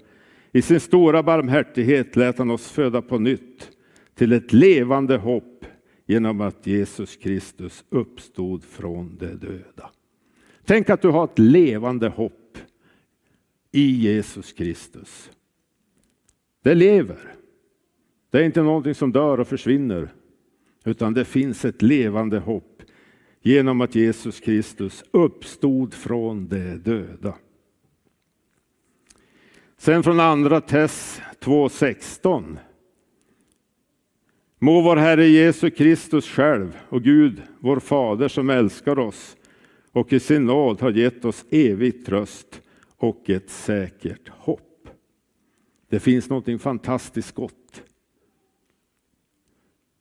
I 0.52 0.62
sin 0.62 0.80
stora 0.80 1.24
barmhärtighet 1.24 2.16
lät 2.16 2.38
han 2.38 2.52
oss 2.52 2.72
föda 2.72 3.02
på 3.02 3.20
nytt 3.20 3.70
till 4.16 4.34
ett 4.34 4.54
levande 4.54 5.18
hopp 5.18 5.66
genom 6.06 6.42
att 6.42 6.68
Jesus 6.68 7.16
Kristus 7.16 7.86
uppstod 7.90 8.64
från 8.64 9.18
de 9.18 9.26
döda. 9.26 9.92
Tänk 10.66 10.90
att 10.90 11.02
du 11.02 11.08
har 11.08 11.24
ett 11.24 11.40
levande 11.40 12.08
hopp 12.08 12.58
i 13.72 13.92
Jesus 13.92 14.54
Kristus. 14.54 15.32
Det 16.64 16.76
lever. 16.76 17.34
Det 18.30 18.38
är 18.38 18.44
inte 18.44 18.62
någonting 18.62 18.96
som 18.96 19.12
dör 19.12 19.40
och 19.40 19.48
försvinner, 19.48 20.10
utan 20.88 21.13
det 21.13 21.26
finns 21.26 21.65
ett 21.65 21.82
levande 21.82 22.39
hopp 22.39 22.82
genom 23.41 23.82
att 23.82 23.95
Jesus 23.95 24.39
Kristus 24.39 25.04
uppstod 25.12 25.93
från 25.93 26.47
de 26.47 26.76
döda. 26.76 27.36
Sen 29.78 30.04
från 30.04 30.19
andra 30.19 30.62
Tess 30.62 31.21
2.16. 31.39 32.58
Må 34.60 34.82
vår 34.82 34.95
Herre 34.95 35.28
Jesus 35.28 35.73
Kristus 35.73 36.28
själv 36.28 36.78
och 36.89 37.04
Gud, 37.04 37.41
vår 37.60 37.80
Fader 37.80 38.28
som 38.28 38.50
älskar 38.50 39.00
oss 39.00 39.38
och 39.91 40.13
i 40.13 40.19
sin 40.19 40.45
nåd 40.45 40.82
har 40.82 40.91
gett 40.91 41.26
oss 41.26 41.45
evig 41.50 42.06
tröst 42.06 42.62
och 42.97 43.30
ett 43.30 43.50
säkert 43.50 44.28
hopp. 44.30 44.89
Det 45.89 46.00
finns 46.00 46.30
något 46.30 46.62
fantastiskt 46.62 47.36
gott. 47.36 47.84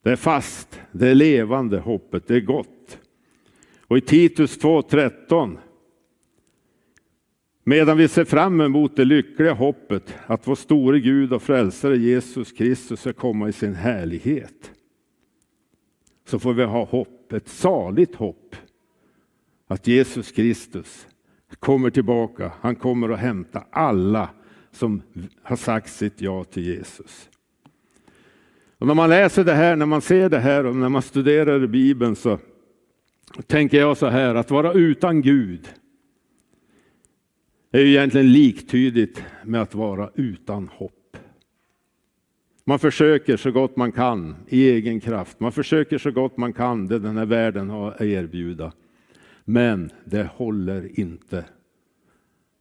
Det 0.07 0.13
är 0.13 0.17
fast, 0.17 0.81
det 0.93 1.09
är 1.09 1.15
levande 1.15 1.79
hoppet, 1.79 2.27
det 2.27 2.35
är 2.37 2.41
gott. 2.41 2.99
Och 3.87 3.99
i 3.99 4.01
Titus 4.01 4.59
2.13 4.59 5.59
Medan 7.65 7.97
vi 7.97 8.09
ser 8.09 8.25
fram 8.25 8.61
emot 8.61 8.97
det 8.97 9.05
lyckliga 9.05 9.53
hoppet 9.53 10.15
att 10.27 10.49
vår 10.49 10.55
store 10.55 11.01
Gud 11.01 11.33
och 11.33 11.43
frälsare 11.43 11.97
Jesus 11.97 12.53
Kristus 12.53 13.01
ska 13.01 13.13
komma 13.13 13.49
i 13.49 13.53
sin 13.53 13.75
härlighet. 13.75 14.71
Så 16.27 16.39
får 16.39 16.53
vi 16.53 16.65
ha 16.65 16.85
hopp, 16.85 17.33
ett 17.33 17.49
saligt 17.49 18.15
hopp. 18.15 18.57
Att 19.67 19.87
Jesus 19.87 20.33
Kristus 20.33 21.07
kommer 21.59 21.91
tillbaka. 21.91 22.53
Han 22.61 22.77
kommer 22.77 23.09
att 23.09 23.19
hämta 23.21 23.65
alla 23.71 24.31
som 24.71 25.03
har 25.43 25.57
sagt 25.57 25.93
sitt 25.93 26.21
ja 26.21 26.45
till 26.45 26.67
Jesus. 26.67 27.31
Och 28.79 28.87
när 28.87 28.95
man 28.95 29.11
läser 29.11 29.45
det 29.45 29.55
här, 29.55 29.77
när 29.77 29.87
man 29.87 30.01
ser 30.01 30.29
det 30.29 30.39
här 30.39 30.67
och 30.67 30.77
när 30.77 30.89
man 30.89 31.03
studerar 31.03 31.67
Bibeln 31.67 32.17
så 32.17 32.39
tänker 33.47 33.81
jag 33.81 33.97
så 33.97 34.07
här 34.07 34.35
att 34.35 34.51
vara 34.51 34.73
utan 34.73 35.23
Gud 35.23 35.69
är 37.71 37.81
ju 37.81 37.89
egentligen 37.89 38.33
liktydigt 38.33 39.23
med 39.45 39.63
att 39.63 39.75
vara 39.75 40.11
utan 40.15 40.69
hopp. 40.69 41.17
Man 42.65 42.79
försöker 42.79 43.37
så 43.37 43.51
gott 43.51 43.77
man 43.77 43.93
kan 43.93 44.37
i 44.49 44.71
egen 44.71 45.01
kraft. 45.01 45.41
Man 45.41 45.53
försöker 45.53 45.99
så 45.99 46.11
gott 46.11 46.37
man 46.37 46.53
kan 46.53 46.87
det 46.87 46.99
den 46.99 47.17
här 47.17 47.27
världen 47.27 47.71
har 47.71 47.93
att 47.93 48.01
erbjuda. 48.01 48.73
Men 49.45 49.91
det 50.05 50.31
håller 50.35 51.01
inte. 51.01 51.45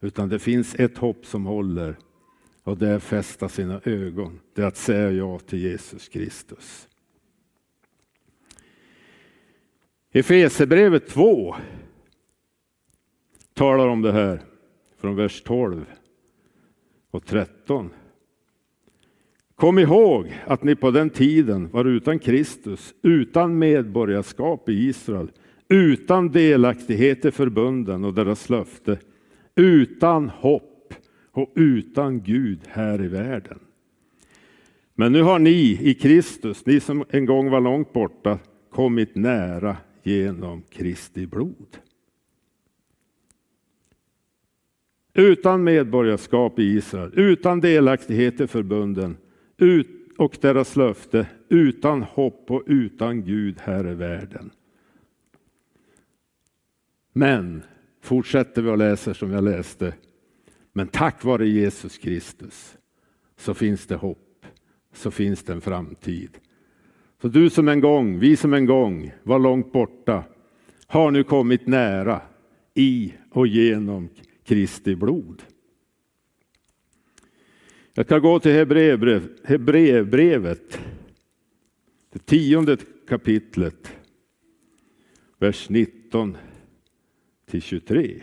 Utan 0.00 0.28
det 0.28 0.38
finns 0.38 0.74
ett 0.74 0.98
hopp 0.98 1.26
som 1.26 1.46
håller 1.46 1.96
och 2.66 2.78
det 2.78 2.88
är 2.88 2.98
fästa 2.98 3.48
sina 3.48 3.80
ögon. 3.84 4.40
Det 4.54 4.62
är 4.62 4.66
att 4.66 4.76
säga 4.76 5.10
ja 5.10 5.38
till 5.38 5.58
Jesus 5.58 6.08
Kristus. 6.08 6.88
Efesierbrevet 10.12 11.08
2 11.08 11.56
talar 13.54 13.88
om 13.88 14.02
det 14.02 14.12
här 14.12 14.40
från 14.96 15.16
vers 15.16 15.42
12 15.42 15.84
och 17.10 17.26
13. 17.26 17.90
Kom 19.54 19.78
ihåg 19.78 20.34
att 20.46 20.62
ni 20.62 20.76
på 20.76 20.90
den 20.90 21.10
tiden 21.10 21.70
var 21.70 21.84
utan 21.84 22.18
Kristus, 22.18 22.94
utan 23.02 23.58
medborgarskap 23.58 24.68
i 24.68 24.72
Israel, 24.72 25.30
utan 25.68 26.32
delaktighet 26.32 27.24
i 27.24 27.30
förbunden 27.30 28.04
och 28.04 28.14
deras 28.14 28.48
löfte, 28.48 28.98
utan 29.54 30.28
hopp 30.28 30.75
och 31.36 31.52
utan 31.54 32.22
Gud 32.22 32.60
här 32.68 33.04
i 33.04 33.08
världen. 33.08 33.58
Men 34.94 35.12
nu 35.12 35.22
har 35.22 35.38
ni 35.38 35.78
i 35.82 35.94
Kristus, 35.94 36.66
ni 36.66 36.80
som 36.80 37.04
en 37.10 37.26
gång 37.26 37.50
var 37.50 37.60
långt 37.60 37.92
borta, 37.92 38.38
kommit 38.70 39.14
nära 39.14 39.76
genom 40.02 40.62
Kristi 40.62 41.26
blod. 41.26 41.78
utan 45.16 45.64
medborgarskap 45.64 46.58
i 46.58 46.62
Israel, 46.62 47.10
utan 47.14 47.60
delaktighet 47.60 48.40
i 48.40 48.46
förbunden 48.46 49.16
ut 49.56 49.88
och 50.18 50.38
deras 50.40 50.76
löfte, 50.76 51.26
utan 51.48 52.02
hopp 52.02 52.50
och 52.50 52.62
utan 52.66 53.24
Gud 53.24 53.56
här 53.60 53.90
i 53.90 53.94
världen. 53.94 54.50
Men, 57.12 57.62
fortsätter 58.00 58.62
vi 58.62 58.70
att 58.70 58.78
läsa 58.78 59.14
som 59.14 59.30
jag 59.30 59.44
läste, 59.44 59.94
men 60.76 60.88
tack 60.88 61.24
vare 61.24 61.48
Jesus 61.48 61.98
Kristus 61.98 62.76
så 63.36 63.54
finns 63.54 63.86
det 63.86 63.96
hopp, 63.96 64.46
så 64.92 65.10
finns 65.10 65.42
det 65.42 65.52
en 65.52 65.60
framtid. 65.60 66.38
Så 67.22 67.28
du 67.28 67.50
som 67.50 67.68
en 67.68 67.80
gång, 67.80 68.18
vi 68.18 68.36
som 68.36 68.54
en 68.54 68.66
gång 68.66 69.12
var 69.22 69.38
långt 69.38 69.72
borta, 69.72 70.24
har 70.86 71.10
nu 71.10 71.24
kommit 71.24 71.66
nära 71.66 72.20
i 72.74 73.14
och 73.30 73.46
genom 73.46 74.08
Kristi 74.44 74.96
blod. 74.96 75.42
Jag 77.94 78.06
ska 78.06 78.18
gå 78.18 78.40
till 78.40 78.52
Hebreerbrevet, 79.44 80.78
det 82.12 82.26
tionde 82.26 82.76
kapitlet, 83.08 83.92
vers 85.38 85.68
19 85.68 86.36
till 87.46 87.62
23. 87.62 88.22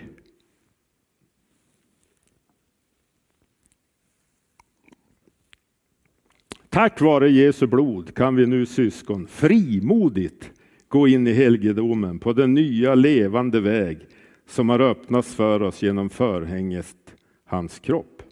Tack 6.73 7.01
vare 7.01 7.29
Jesu 7.29 7.67
blod 7.67 8.15
kan 8.15 8.36
vi 8.36 8.45
nu 8.45 8.65
syskon 8.65 9.27
frimodigt 9.27 10.51
gå 10.88 11.07
in 11.07 11.27
i 11.27 11.33
helgedomen 11.33 12.19
på 12.19 12.33
den 12.33 12.53
nya 12.53 12.95
levande 12.95 13.59
väg 13.59 13.99
som 14.47 14.69
har 14.69 14.79
öppnats 14.79 15.36
för 15.36 15.62
oss 15.62 15.83
genom 15.83 16.09
förhänget, 16.09 17.15
hans 17.45 17.79
kropp. 17.79 18.23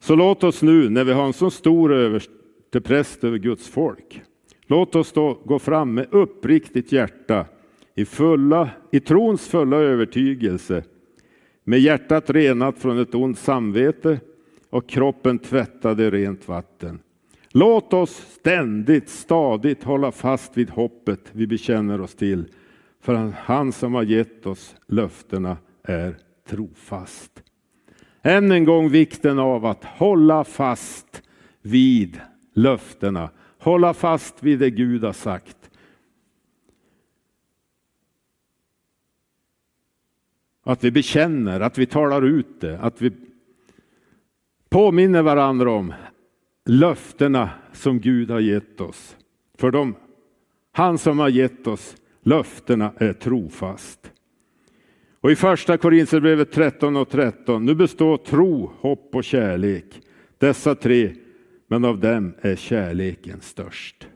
Så 0.00 0.14
låt 0.14 0.44
oss 0.44 0.62
nu, 0.62 0.88
när 0.88 1.04
vi 1.04 1.12
har 1.12 1.26
en 1.26 1.32
så 1.32 1.50
stor 1.50 1.92
överstepräst 1.92 3.24
över 3.24 3.38
Guds 3.38 3.68
folk, 3.68 4.22
låt 4.66 4.96
oss 4.96 5.12
då 5.12 5.38
gå 5.44 5.58
fram 5.58 5.94
med 5.94 6.06
uppriktigt 6.10 6.92
hjärta 6.92 7.46
i, 7.94 8.04
fulla, 8.04 8.70
i 8.92 9.00
trons 9.00 9.48
fulla 9.48 9.76
övertygelse, 9.76 10.84
med 11.64 11.80
hjärtat 11.80 12.30
renat 12.30 12.78
från 12.78 12.98
ett 12.98 13.14
ont 13.14 13.38
samvete 13.38 14.20
och 14.70 14.88
kroppen 14.88 15.38
tvättad 15.38 16.00
i 16.00 16.10
rent 16.10 16.48
vatten. 16.48 16.98
Låt 17.54 17.92
oss 17.92 18.10
ständigt, 18.10 19.08
stadigt 19.08 19.84
hålla 19.84 20.12
fast 20.12 20.56
vid 20.56 20.70
hoppet 20.70 21.20
vi 21.32 21.46
bekänner 21.46 22.00
oss 22.00 22.14
till 22.14 22.44
för 23.00 23.14
han 23.14 23.72
som 23.72 23.94
har 23.94 24.02
gett 24.02 24.46
oss 24.46 24.76
löftena 24.86 25.56
är 25.82 26.16
trofast. 26.48 27.42
Än 28.22 28.52
en 28.52 28.64
gång 28.64 28.88
vikten 28.88 29.38
av 29.38 29.66
att 29.66 29.84
hålla 29.84 30.44
fast 30.44 31.22
vid 31.62 32.20
löftena. 32.54 33.30
Hålla 33.58 33.94
fast 33.94 34.42
vid 34.42 34.58
det 34.58 34.70
Gud 34.70 35.04
har 35.04 35.12
sagt. 35.12 35.70
Att 40.62 40.84
vi 40.84 40.90
bekänner, 40.90 41.60
att 41.60 41.78
vi 41.78 41.86
talar 41.86 42.22
ut 42.22 42.60
det, 42.60 42.78
att 42.78 43.02
vi 43.02 43.12
påminner 44.68 45.22
varandra 45.22 45.70
om 45.70 45.94
löftena 46.64 47.50
som 47.72 48.00
Gud 48.00 48.30
har 48.30 48.40
gett 48.40 48.80
oss. 48.80 49.16
För 49.58 49.70
dem, 49.70 49.94
han 50.72 50.98
som 50.98 51.18
har 51.18 51.28
gett 51.28 51.66
oss 51.66 51.96
Löftena 52.22 52.92
är 52.96 53.12
trofast. 53.12 54.12
Och 55.20 55.30
i 55.30 55.36
första 55.36 55.78
Korinthierbrevet 55.78 56.52
13 56.52 56.96
och 56.96 57.08
13, 57.08 57.66
nu 57.66 57.74
består 57.74 58.16
tro, 58.16 58.72
hopp 58.80 59.14
och 59.14 59.24
kärlek. 59.24 60.00
Dessa 60.38 60.74
tre, 60.74 61.14
men 61.66 61.84
av 61.84 62.00
dem 62.00 62.34
är 62.40 62.56
kärleken 62.56 63.40
störst. 63.40 64.08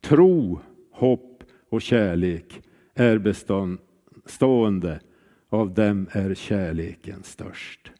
Tro, 0.00 0.60
hopp 0.90 1.42
och 1.68 1.82
kärlek 1.82 2.62
är 2.94 3.18
bestående, 3.18 5.00
av 5.48 5.74
dem 5.74 6.08
är 6.12 6.34
kärleken 6.34 7.22
störst. 7.22 7.92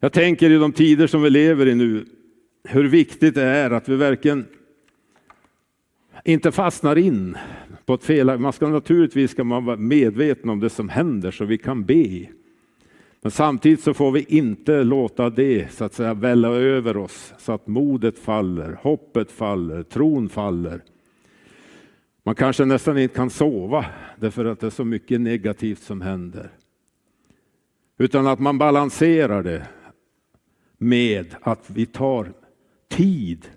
Jag 0.00 0.12
tänker 0.12 0.50
i 0.50 0.58
de 0.58 0.72
tider 0.72 1.06
som 1.06 1.22
vi 1.22 1.30
lever 1.30 1.66
i 1.66 1.74
nu, 1.74 2.04
hur 2.64 2.84
viktigt 2.84 3.34
det 3.34 3.42
är 3.42 3.70
att 3.70 3.88
vi 3.88 3.96
verkligen 3.96 4.46
inte 6.24 6.52
fastnar 6.52 6.98
in 6.98 7.36
på 7.86 7.94
ett 7.94 8.04
fel. 8.04 8.38
Man 8.38 8.52
ska 8.52 8.68
naturligtvis 8.68 9.30
ska 9.30 9.44
man 9.44 9.64
vara 9.64 9.76
medveten 9.76 10.50
om 10.50 10.60
det 10.60 10.70
som 10.70 10.88
händer 10.88 11.30
så 11.30 11.44
vi 11.44 11.58
kan 11.58 11.84
be. 11.84 12.26
Men 13.20 13.30
samtidigt 13.30 13.80
så 13.80 13.94
får 13.94 14.12
vi 14.12 14.26
inte 14.28 14.84
låta 14.84 15.30
det 15.30 15.72
så 15.72 15.84
att 15.84 15.94
säga 15.94 16.14
välla 16.14 16.48
över 16.48 16.96
oss 16.96 17.34
så 17.38 17.52
att 17.52 17.66
modet 17.66 18.18
faller, 18.18 18.78
hoppet 18.82 19.30
faller, 19.30 19.82
tron 19.82 20.28
faller. 20.28 20.82
Man 22.22 22.34
kanske 22.34 22.64
nästan 22.64 22.98
inte 22.98 23.14
kan 23.14 23.30
sova 23.30 23.86
därför 24.16 24.44
att 24.44 24.60
det 24.60 24.66
är 24.66 24.70
så 24.70 24.84
mycket 24.84 25.20
negativt 25.20 25.82
som 25.82 26.00
händer. 26.00 26.50
Utan 27.98 28.26
att 28.26 28.38
man 28.38 28.58
balanserar 28.58 29.42
det 29.42 29.66
med 30.78 31.34
att 31.40 31.70
vi 31.70 31.86
tar 31.86 32.32
tid 32.88 33.48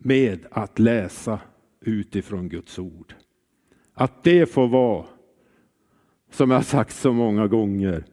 med 0.00 0.46
att 0.50 0.78
läsa 0.78 1.40
utifrån 1.80 2.48
Guds 2.48 2.78
ord. 2.78 3.14
Att 3.94 4.24
det 4.24 4.46
får 4.46 4.68
vara, 4.68 5.06
som 6.30 6.50
jag 6.50 6.64
sagt 6.64 6.96
så 6.96 7.12
många 7.12 7.46
gånger, 7.46 8.04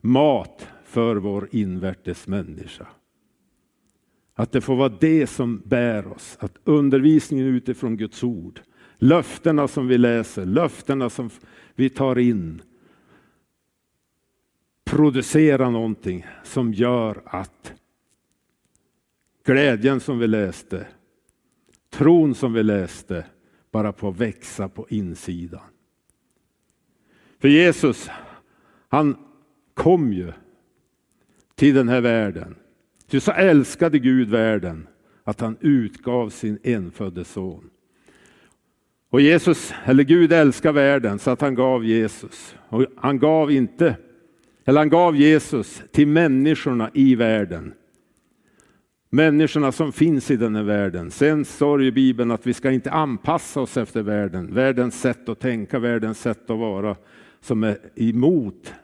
mat 0.00 0.68
för 0.84 1.16
vår 1.16 1.48
invärtes 1.52 2.26
människa. 2.26 2.86
Att 4.34 4.52
det 4.52 4.60
får 4.60 4.76
vara 4.76 4.96
det 5.00 5.26
som 5.26 5.62
bär 5.64 6.06
oss, 6.06 6.36
att 6.40 6.58
undervisningen 6.64 7.46
utifrån 7.46 7.96
Guds 7.96 8.24
ord, 8.24 8.60
löftena 8.98 9.68
som 9.68 9.88
vi 9.88 9.98
läser, 9.98 10.46
löftena 10.46 11.10
som 11.10 11.30
vi 11.74 11.90
tar 11.90 12.18
in, 12.18 12.62
producera 14.90 15.70
någonting 15.70 16.26
som 16.42 16.72
gör 16.72 17.22
att 17.24 17.72
glädjen 19.44 20.00
som 20.00 20.18
vi 20.18 20.26
läste, 20.26 20.86
tron 21.90 22.34
som 22.34 22.52
vi 22.52 22.62
läste, 22.62 23.24
bara 23.70 23.92
får 23.92 24.12
växa 24.12 24.68
på 24.68 24.86
insidan. 24.88 25.60
För 27.38 27.48
Jesus, 27.48 28.10
han 28.88 29.16
kom 29.74 30.12
ju 30.12 30.32
till 31.54 31.74
den 31.74 31.88
här 31.88 32.00
världen. 32.00 32.54
Ty 33.06 33.20
så 33.20 33.32
älskade 33.32 33.98
Gud 33.98 34.28
världen 34.28 34.86
att 35.24 35.40
han 35.40 35.56
utgav 35.60 36.30
sin 36.30 36.58
enfödde 36.62 37.24
son. 37.24 37.70
Och 39.10 39.20
Jesus, 39.20 39.72
eller 39.84 40.04
Gud 40.04 40.32
älskar 40.32 40.72
världen 40.72 41.18
så 41.18 41.30
att 41.30 41.40
han 41.40 41.54
gav 41.54 41.84
Jesus. 41.84 42.56
Och 42.68 42.86
han 42.96 43.18
gav 43.18 43.50
inte 43.50 43.96
eller 44.70 44.80
han 44.80 44.88
gav 44.88 45.16
Jesus 45.16 45.82
till 45.90 46.08
människorna 46.08 46.90
i 46.94 47.14
världen. 47.14 47.74
Människorna 49.08 49.72
som 49.72 49.92
finns 49.92 50.30
i 50.30 50.36
den 50.36 50.56
här 50.56 50.62
världen. 50.62 51.10
Sen 51.10 51.44
står 51.44 51.82
i 51.82 51.92
Bibeln 51.92 52.30
att 52.30 52.46
vi 52.46 52.54
ska 52.54 52.70
inte 52.70 52.90
anpassa 52.90 53.60
oss 53.60 53.76
efter 53.76 54.02
världen, 54.02 54.54
världens 54.54 55.00
sätt 55.00 55.28
att 55.28 55.40
tänka, 55.40 55.78
världens 55.78 56.20
sätt 56.20 56.50
att 56.50 56.58
vara 56.58 56.96
som 57.40 57.64
är 57.64 57.78
emot 57.94 58.74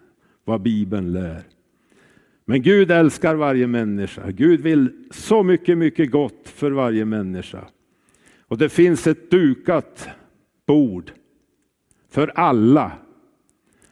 vad 0.44 0.62
Bibeln 0.62 1.12
lär. 1.12 1.42
Men 2.44 2.62
Gud 2.62 2.90
älskar 2.90 3.34
varje 3.34 3.66
människa. 3.66 4.30
Gud 4.30 4.60
vill 4.60 4.92
så 5.10 5.42
mycket, 5.42 5.78
mycket 5.78 6.10
gott 6.10 6.48
för 6.48 6.70
varje 6.70 7.04
människa. 7.04 7.68
Och 8.48 8.58
det 8.58 8.68
finns 8.68 9.06
ett 9.06 9.30
dukat 9.30 10.08
bord 10.66 11.12
för 12.10 12.32
alla. 12.34 12.92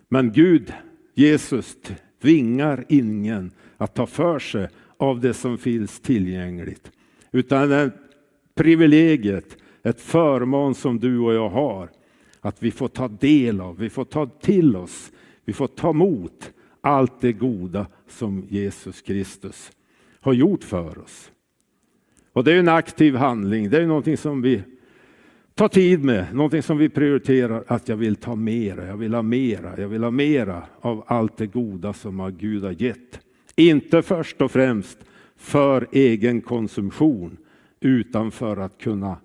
Men 0.09 0.33
Gud 0.33 0.73
Jesus 1.15 1.77
tvingar 2.23 2.85
ingen 2.89 3.51
att 3.77 3.95
ta 3.95 4.07
för 4.07 4.39
sig 4.39 4.69
av 4.97 5.21
det 5.21 5.35
som 5.35 5.59
finns 5.59 6.01
tillgängligt. 6.01 6.91
Utan 7.33 7.69
det 7.69 7.91
privilegiet, 8.55 9.57
ett 9.83 10.01
förmån 10.01 10.75
som 10.75 11.01
du 11.01 11.19
och 11.19 11.35
jag 11.35 11.49
har. 11.49 11.91
Att 12.41 12.63
vi 12.63 12.71
får 12.71 12.89
ta 12.89 13.09
del 13.09 13.61
av, 13.61 13.79
vi 13.79 13.91
får 13.91 14.05
ta 14.05 14.27
till 14.27 14.77
oss, 14.77 15.13
vi 15.45 15.53
får 15.53 15.67
ta 15.67 15.91
emot 15.91 16.53
allt 16.81 17.21
det 17.21 17.33
goda 17.33 17.87
som 18.09 18.47
Jesus 18.49 19.03
Kristus 19.03 19.73
har 20.21 20.33
gjort 20.33 20.65
för 20.65 20.99
oss. 20.99 21.31
Och 22.33 22.45
det 22.45 22.53
är 22.53 22.59
en 22.59 22.69
aktiv 22.69 23.15
handling, 23.15 23.71
det 23.71 23.83
är 23.83 23.87
någonting 23.87 24.17
som 24.17 24.43
vi 24.43 24.63
ta 25.55 25.69
tid 25.69 26.05
med, 26.05 26.35
någonting 26.35 26.63
som 26.63 26.79
vi 26.79 26.89
prioriterar, 26.89 27.65
att 27.67 27.89
jag 27.89 27.97
vill 27.97 28.17
ta 28.17 28.35
mera, 28.35 28.87
jag 28.87 28.97
vill 28.97 29.15
ha 29.15 29.23
mera, 29.23 29.81
jag 29.81 29.89
vill 29.89 30.05
ha 30.05 30.11
mera 30.11 30.63
av 30.81 31.05
allt 31.07 31.37
det 31.37 31.47
goda 31.47 31.93
som 31.93 32.37
Gud 32.39 32.65
har 32.65 32.83
gett. 32.83 33.21
Inte 33.57 34.03
först 34.03 34.43
och 34.43 34.51
främst 34.51 34.99
för 35.37 35.89
egen 35.93 36.41
konsumtion, 36.41 37.37
utan 37.81 38.31
för 38.31 38.57
att 38.57 38.79
kunna 38.79 39.17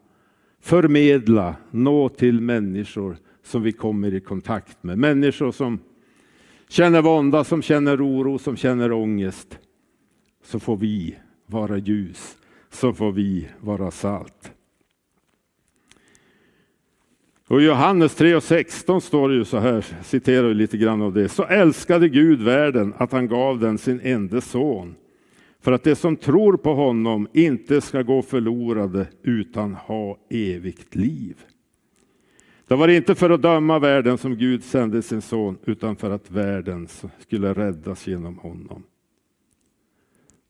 förmedla, 0.62 1.56
nå 1.72 2.10
till 2.10 2.42
människor 2.42 3.18
som 3.44 3.64
vi 3.64 3.72
kommer 3.72 4.14
i 4.14 4.20
kontakt 4.20 4.84
med. 4.84 4.98
Människor 4.98 5.52
som 5.52 5.80
känner 6.70 7.02
vånda, 7.02 7.44
som 7.44 7.62
känner 7.62 8.08
oro, 8.08 8.38
som 8.38 8.56
känner 8.56 8.92
ångest. 8.92 9.60
Så 10.44 10.60
får 10.60 10.78
vi 10.78 11.16
vara 11.46 11.78
ljus, 11.78 12.38
så 12.70 12.94
får 12.94 13.12
vi 13.12 13.48
vara 13.60 13.92
salt. 13.92 14.52
Och 17.50 17.62
I 17.62 17.66
Johannes 17.66 18.16
3 18.16 18.36
och 18.36 18.44
16 18.44 19.02
står 19.02 19.30
det 19.30 19.36
ju 19.36 19.46
så 19.46 19.58
här, 19.58 19.86
citerar 20.04 20.54
lite 20.54 20.78
grann 20.78 21.02
av 21.02 21.14
det. 21.14 21.30
Så 21.30 21.44
älskade 21.44 22.10
Gud 22.10 22.42
världen 22.42 22.94
att 22.98 23.12
han 23.12 23.28
gav 23.28 23.60
den 23.60 23.78
sin 23.78 24.00
enda 24.04 24.42
son. 24.42 24.96
För 25.60 25.72
att 25.72 25.84
de 25.84 25.96
som 25.96 26.16
tror 26.16 26.58
på 26.58 26.74
honom 26.74 27.28
inte 27.34 27.82
ska 27.82 28.02
gå 28.02 28.22
förlorade 28.22 29.08
utan 29.24 29.74
ha 29.74 30.18
evigt 30.30 30.96
liv. 30.96 31.36
Det 32.68 32.76
var 32.76 32.88
inte 32.88 33.16
för 33.16 33.30
att 33.30 33.42
döma 33.42 33.80
världen 33.80 34.18
som 34.18 34.36
Gud 34.36 34.64
sände 34.64 35.02
sin 35.02 35.22
son, 35.22 35.58
utan 35.66 35.96
för 35.96 36.12
att 36.12 36.32
världen 36.32 36.88
skulle 37.20 37.54
räddas 37.54 38.08
genom 38.08 38.38
honom. 38.38 38.84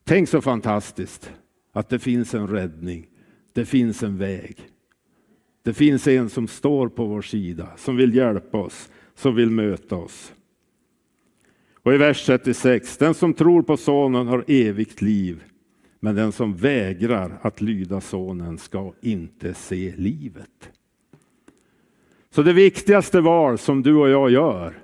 Tänk 0.04 0.28
så 0.28 0.40
fantastiskt 0.40 1.32
att 1.72 1.88
det 1.88 1.98
finns 1.98 2.34
en 2.34 2.48
räddning. 2.48 3.06
Det 3.52 3.64
finns 3.64 4.02
en 4.02 4.18
väg. 4.18 4.56
Det 5.62 5.74
finns 5.74 6.06
en 6.06 6.30
som 6.30 6.48
står 6.48 6.88
på 6.88 7.04
vår 7.04 7.22
sida, 7.22 7.68
som 7.76 7.96
vill 7.96 8.14
hjälpa 8.14 8.58
oss, 8.58 8.90
som 9.14 9.34
vill 9.34 9.50
möta 9.50 9.96
oss. 9.96 10.32
Och 11.82 11.94
i 11.94 11.96
vers 11.96 12.26
36, 12.26 12.96
den 12.96 13.14
som 13.14 13.34
tror 13.34 13.62
på 13.62 13.76
sonen 13.76 14.26
har 14.26 14.44
evigt 14.48 15.02
liv, 15.02 15.44
men 16.00 16.14
den 16.14 16.32
som 16.32 16.56
vägrar 16.56 17.38
att 17.42 17.60
lyda 17.60 18.00
sonen 18.00 18.58
ska 18.58 18.92
inte 19.00 19.54
se 19.54 19.94
livet. 19.96 20.70
Så 22.30 22.42
det 22.42 22.52
viktigaste 22.52 23.20
val 23.20 23.58
som 23.58 23.82
du 23.82 23.94
och 23.94 24.10
jag 24.10 24.30
gör, 24.30 24.78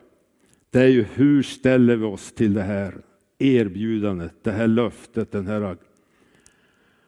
det 0.71 0.81
är 0.81 0.89
ju 0.89 1.05
hur 1.15 1.43
ställer 1.43 1.97
vi 1.97 2.05
oss 2.05 2.33
till 2.33 2.55
det 2.55 2.63
här 2.63 2.95
erbjudandet, 3.39 4.35
det 4.43 4.51
här 4.53 4.67
löftet, 4.67 5.33
den 5.33 5.47
här 5.47 5.77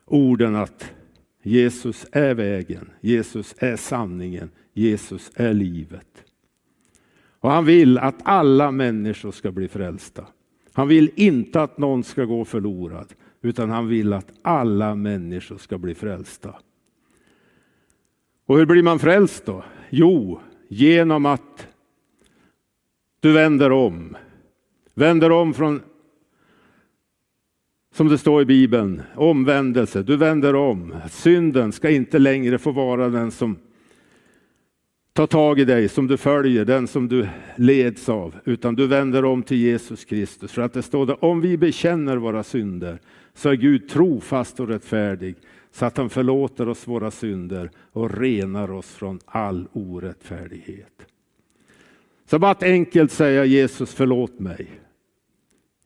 orden 0.05 0.57
att 0.57 0.93
Jesus 1.43 2.07
är 2.13 2.35
vägen, 2.35 2.91
Jesus 3.01 3.55
är 3.59 3.77
sanningen, 3.77 4.51
Jesus 4.73 5.31
är 5.35 5.55
livet. 5.55 6.25
Och 7.41 7.51
han 7.51 7.65
vill 7.65 7.99
att 7.99 8.17
alla 8.23 8.71
människor 8.71 9.33
ska 9.33 9.53
bli 9.53 9.69
frälsta. 9.69 10.27
Han 10.73 10.89
vill 10.89 11.11
inte 11.15 11.63
att 11.63 11.79
någon 11.79 12.05
ska 12.05 12.25
gå 12.25 12.45
förlorad, 12.45 13.15
utan 13.43 13.71
han 13.71 13.89
vill 13.89 14.13
att 14.13 14.33
alla 14.43 14.95
människor 14.95 15.59
ska 15.59 15.79
bli 15.79 15.95
frälsta. 15.95 16.55
Och 18.47 18.59
hur 18.59 18.67
blir 18.67 18.83
man 18.83 18.99
frälst 18.99 19.47
då? 19.47 19.65
Jo, 19.91 20.41
genom 20.69 21.27
att 21.27 21.69
du 23.21 23.33
vänder 23.33 23.73
om. 23.73 24.17
Vänder 24.95 25.33
om 25.33 25.55
från 25.55 25.83
som 27.99 28.09
det 28.09 28.19
står 28.19 28.43
i 28.43 28.45
Bibeln, 28.45 29.03
omvändelse, 29.15 30.03
du 30.03 30.17
vänder 30.17 30.55
om. 30.55 30.95
Synden 31.11 31.73
ska 31.73 31.91
inte 31.91 32.19
längre 32.19 32.59
få 32.59 32.71
vara 32.71 33.09
den 33.09 33.31
som 33.31 33.57
tar 35.13 35.27
tag 35.27 35.61
i 35.61 35.65
dig, 35.65 35.89
som 35.89 36.07
du 36.07 36.17
följer, 36.17 36.65
den 36.65 36.87
som 36.87 37.09
du 37.09 37.29
leds 37.57 38.09
av, 38.09 38.35
utan 38.45 38.75
du 38.75 38.87
vänder 38.87 39.25
om 39.25 39.43
till 39.43 39.57
Jesus 39.57 40.05
Kristus. 40.05 40.53
För 40.53 40.63
att 40.63 40.73
det 40.73 40.83
står 40.83 41.07
där, 41.07 41.25
om 41.25 41.41
vi 41.41 41.57
bekänner 41.57 42.17
våra 42.17 42.43
synder 42.43 42.99
så 43.35 43.49
är 43.49 43.55
Gud 43.55 43.89
trofast 43.89 44.61
och 44.61 44.69
rättfärdig 44.69 45.37
så 45.73 45.87
att 45.87 45.97
han 45.97 46.11
förlåter 46.11 46.69
oss 46.69 46.89
våra 46.89 47.11
synder 47.11 47.71
och 47.93 48.19
renar 48.19 48.71
oss 48.71 48.91
från 48.91 49.21
all 49.27 49.69
orättfärdighet. 49.73 51.07
Så 52.31 52.39
bara 52.39 52.51
att 52.51 52.63
enkelt 52.63 53.13
säga 53.13 53.45
Jesus 53.45 53.95
förlåt 53.95 54.39
mig. 54.39 54.71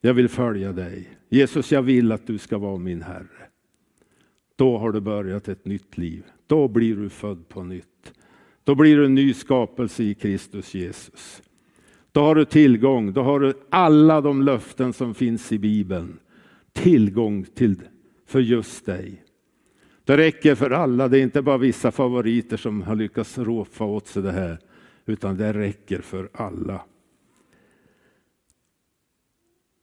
Jag 0.00 0.14
vill 0.14 0.28
följa 0.28 0.72
dig. 0.72 1.08
Jesus, 1.32 1.72
jag 1.72 1.82
vill 1.82 2.12
att 2.12 2.26
du 2.26 2.38
ska 2.38 2.58
vara 2.58 2.78
min 2.78 3.02
Herre. 3.02 3.48
Då 4.56 4.78
har 4.78 4.92
du 4.92 5.00
börjat 5.00 5.48
ett 5.48 5.64
nytt 5.64 5.98
liv. 5.98 6.24
Då 6.46 6.68
blir 6.68 6.96
du 6.96 7.08
född 7.08 7.48
på 7.48 7.62
nytt. 7.62 8.12
Då 8.64 8.74
blir 8.74 8.96
du 8.96 9.04
en 9.04 9.14
ny 9.14 9.34
skapelse 9.34 10.02
i 10.02 10.14
Kristus 10.14 10.74
Jesus. 10.74 11.42
Då 12.12 12.20
har 12.20 12.34
du 12.34 12.44
tillgång, 12.44 13.12
då 13.12 13.22
har 13.22 13.40
du 13.40 13.54
alla 13.70 14.20
de 14.20 14.42
löften 14.42 14.92
som 14.92 15.14
finns 15.14 15.52
i 15.52 15.58
Bibeln. 15.58 16.18
Tillgång 16.72 17.44
till 17.44 17.80
för 18.26 18.40
just 18.40 18.86
dig. 18.86 19.24
Det 20.04 20.16
räcker 20.16 20.54
för 20.54 20.70
alla, 20.70 21.08
det 21.08 21.18
är 21.18 21.22
inte 21.22 21.42
bara 21.42 21.58
vissa 21.58 21.90
favoriter 21.90 22.56
som 22.56 22.82
har 22.82 22.96
lyckats 22.96 23.38
råfa 23.38 23.84
åt 23.84 24.06
sig 24.06 24.22
det 24.22 24.32
här, 24.32 24.58
utan 25.06 25.36
det 25.36 25.52
räcker 25.52 26.00
för 26.00 26.28
alla. 26.32 26.80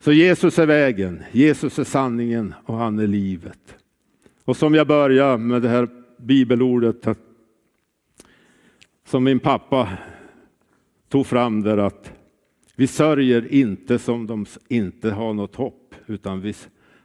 Så 0.04 0.12
Jesus 0.12 0.60
är 0.60 0.66
vägen, 0.66 1.24
Jesus 1.32 1.80
är 1.80 1.84
sanningen 1.84 2.54
och 2.64 2.76
han 2.76 3.00
är 3.00 3.08
livet. 3.08 3.76
Och 4.46 4.58
som 4.58 4.74
jag 4.74 4.88
börjar 4.88 5.38
med 5.38 5.62
det 5.62 5.70
här 5.70 5.88
bibelordet 6.18 7.08
som 9.06 9.24
min 9.24 9.40
pappa 9.40 9.90
tog 11.10 11.28
fram 11.28 11.62
där 11.62 11.78
att 11.78 12.14
vi 12.76 12.88
sörjer 12.88 13.54
inte 13.54 14.00
som 14.00 14.28
de 14.28 14.46
inte 14.68 15.12
har 15.12 15.34
något 15.34 15.56
hopp, 15.56 15.96
utan 16.08 16.42
vi 16.42 16.54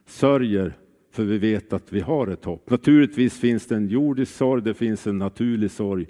sörjer 0.05 0.73
för 1.11 1.23
vi 1.23 1.37
vet 1.37 1.73
att 1.73 1.93
vi 1.93 1.99
har 1.99 2.27
ett 2.27 2.45
hopp. 2.45 2.69
Naturligtvis 2.69 3.39
finns 3.39 3.67
det 3.67 3.75
en 3.75 3.87
jordisk 3.87 4.35
sorg, 4.35 4.63
det 4.63 4.73
finns 4.73 5.07
en 5.07 5.17
naturlig 5.17 5.71
sorg. 5.71 6.05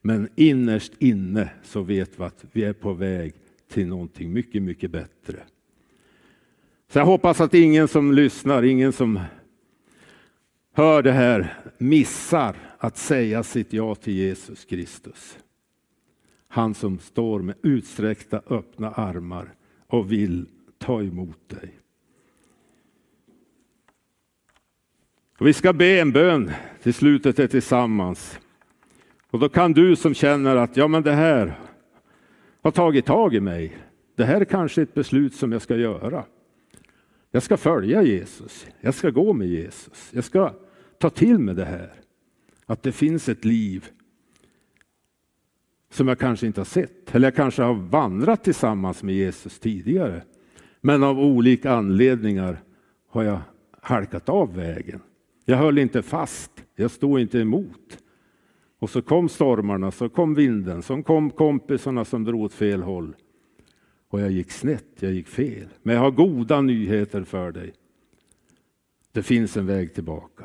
Men 0.00 0.28
innerst 0.34 0.92
inne 0.98 1.50
så 1.62 1.82
vet 1.82 2.20
vi 2.20 2.24
att 2.24 2.44
vi 2.52 2.64
är 2.64 2.72
på 2.72 2.92
väg 2.92 3.34
till 3.68 3.86
någonting 3.86 4.32
mycket, 4.32 4.62
mycket 4.62 4.90
bättre. 4.90 5.42
Så 6.88 6.98
jag 6.98 7.06
hoppas 7.06 7.40
att 7.40 7.54
ingen 7.54 7.88
som 7.88 8.12
lyssnar, 8.12 8.62
ingen 8.62 8.92
som 8.92 9.20
hör 10.72 11.02
det 11.02 11.12
här 11.12 11.54
missar 11.78 12.56
att 12.78 12.96
säga 12.96 13.42
sitt 13.42 13.72
ja 13.72 13.94
till 13.94 14.12
Jesus 14.12 14.64
Kristus. 14.64 15.38
Han 16.48 16.74
som 16.74 16.98
står 16.98 17.42
med 17.42 17.54
utsträckta 17.62 18.42
öppna 18.50 18.90
armar 18.90 19.54
och 19.86 20.12
vill 20.12 20.46
ta 20.78 21.02
emot 21.02 21.48
dig. 21.48 21.78
Och 25.38 25.46
vi 25.46 25.52
ska 25.52 25.72
be 25.72 26.00
en 26.00 26.12
bön 26.12 26.50
till 26.82 26.94
slutet 26.94 27.50
tillsammans. 27.50 28.38
Och 29.30 29.38
då 29.38 29.48
kan 29.48 29.72
du 29.72 29.96
som 29.96 30.14
känner 30.14 30.56
att 30.56 30.76
ja, 30.76 30.88
men 30.88 31.02
det 31.02 31.12
här 31.12 31.58
har 32.62 32.70
tagit 32.70 33.06
tag 33.06 33.34
i 33.34 33.40
mig. 33.40 33.76
Det 34.14 34.24
här 34.24 34.40
är 34.40 34.44
kanske 34.44 34.82
ett 34.82 34.94
beslut 34.94 35.34
som 35.34 35.52
jag 35.52 35.62
ska 35.62 35.76
göra. 35.76 36.24
Jag 37.30 37.42
ska 37.42 37.56
följa 37.56 38.02
Jesus. 38.02 38.66
Jag 38.80 38.94
ska 38.94 39.10
gå 39.10 39.32
med 39.32 39.48
Jesus. 39.48 40.10
Jag 40.12 40.24
ska 40.24 40.54
ta 40.98 41.10
till 41.10 41.38
mig 41.38 41.54
det 41.54 41.64
här. 41.64 41.92
Att 42.66 42.82
det 42.82 42.92
finns 42.92 43.28
ett 43.28 43.44
liv 43.44 43.88
som 45.90 46.08
jag 46.08 46.18
kanske 46.18 46.46
inte 46.46 46.60
har 46.60 46.64
sett. 46.64 47.14
Eller 47.14 47.26
jag 47.26 47.36
kanske 47.36 47.62
har 47.62 47.74
vandrat 47.74 48.44
tillsammans 48.44 49.02
med 49.02 49.14
Jesus 49.14 49.58
tidigare. 49.58 50.22
Men 50.80 51.02
av 51.02 51.18
olika 51.20 51.72
anledningar 51.72 52.58
har 53.08 53.22
jag 53.22 53.40
halkat 53.80 54.28
av 54.28 54.54
vägen. 54.54 55.00
Jag 55.44 55.56
höll 55.56 55.78
inte 55.78 56.02
fast, 56.02 56.50
jag 56.76 56.90
stod 56.90 57.20
inte 57.20 57.38
emot. 57.38 57.98
Och 58.78 58.90
så 58.90 59.02
kom 59.02 59.28
stormarna, 59.28 59.90
så 59.90 60.08
kom 60.08 60.34
vinden, 60.34 60.82
så 60.82 61.02
kom 61.02 61.30
kompisarna 61.30 62.04
som 62.04 62.24
drog 62.24 62.42
åt 62.42 62.52
fel 62.52 62.82
håll. 62.82 63.16
Och 64.08 64.20
jag 64.20 64.30
gick 64.30 64.50
snett, 64.50 64.86
jag 64.98 65.12
gick 65.12 65.28
fel. 65.28 65.68
Men 65.82 65.94
jag 65.94 66.02
har 66.02 66.10
goda 66.10 66.60
nyheter 66.60 67.24
för 67.24 67.52
dig. 67.52 67.72
Det 69.12 69.22
finns 69.22 69.56
en 69.56 69.66
väg 69.66 69.94
tillbaka. 69.94 70.44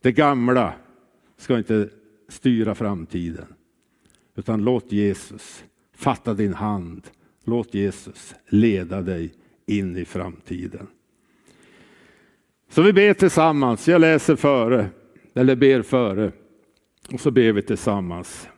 Det 0.00 0.12
gamla 0.12 0.74
ska 1.36 1.58
inte 1.58 1.88
styra 2.28 2.74
framtiden. 2.74 3.46
Utan 4.36 4.64
låt 4.64 4.92
Jesus 4.92 5.64
fatta 5.92 6.34
din 6.34 6.54
hand. 6.54 7.02
Låt 7.44 7.74
Jesus 7.74 8.34
leda 8.48 9.02
dig 9.02 9.32
in 9.66 9.96
i 9.96 10.04
framtiden. 10.04 10.86
Så 12.68 12.82
vi 12.82 12.92
ber 12.92 13.14
tillsammans. 13.14 13.88
Jag 13.88 14.00
läser 14.00 14.36
före, 14.36 14.86
eller 15.34 15.56
ber 15.56 15.82
före. 15.82 16.32
Och 17.12 17.20
så 17.20 17.30
ber 17.30 17.52
vi 17.52 17.62
tillsammans. 17.62 18.48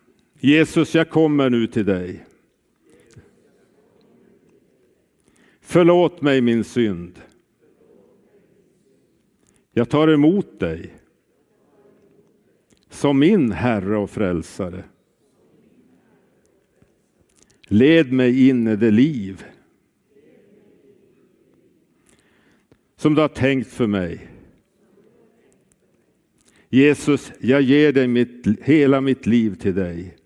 Jesus, 0.41 0.95
jag 0.95 1.11
kommer 1.11 1.51
nu 1.51 1.67
till 1.67 1.85
dig. 1.85 2.25
Förlåt 5.69 6.21
mig 6.23 6.41
min 6.41 6.65
synd. 6.65 7.21
Jag 9.73 9.89
tar 9.89 10.09
emot 10.09 10.61
dig 10.61 10.95
som 12.91 13.19
min 13.19 13.53
Herre 13.53 13.97
och 13.97 14.11
Frälsare. 14.11 14.85
Led 17.63 18.13
mig 18.13 18.49
in 18.49 18.67
i 18.67 18.77
det 18.77 18.91
liv 18.91 19.45
som 22.97 23.15
du 23.15 23.21
har 23.21 23.29
tänkt 23.29 23.69
för 23.69 23.87
mig. 23.87 24.29
Jesus, 26.69 27.33
jag 27.41 27.63
ger 27.63 27.93
dig 27.93 28.09
mitt, 28.09 28.47
hela 28.61 29.01
mitt 29.01 29.27
liv 29.27 29.55
till 29.55 29.75
dig. 29.75 30.17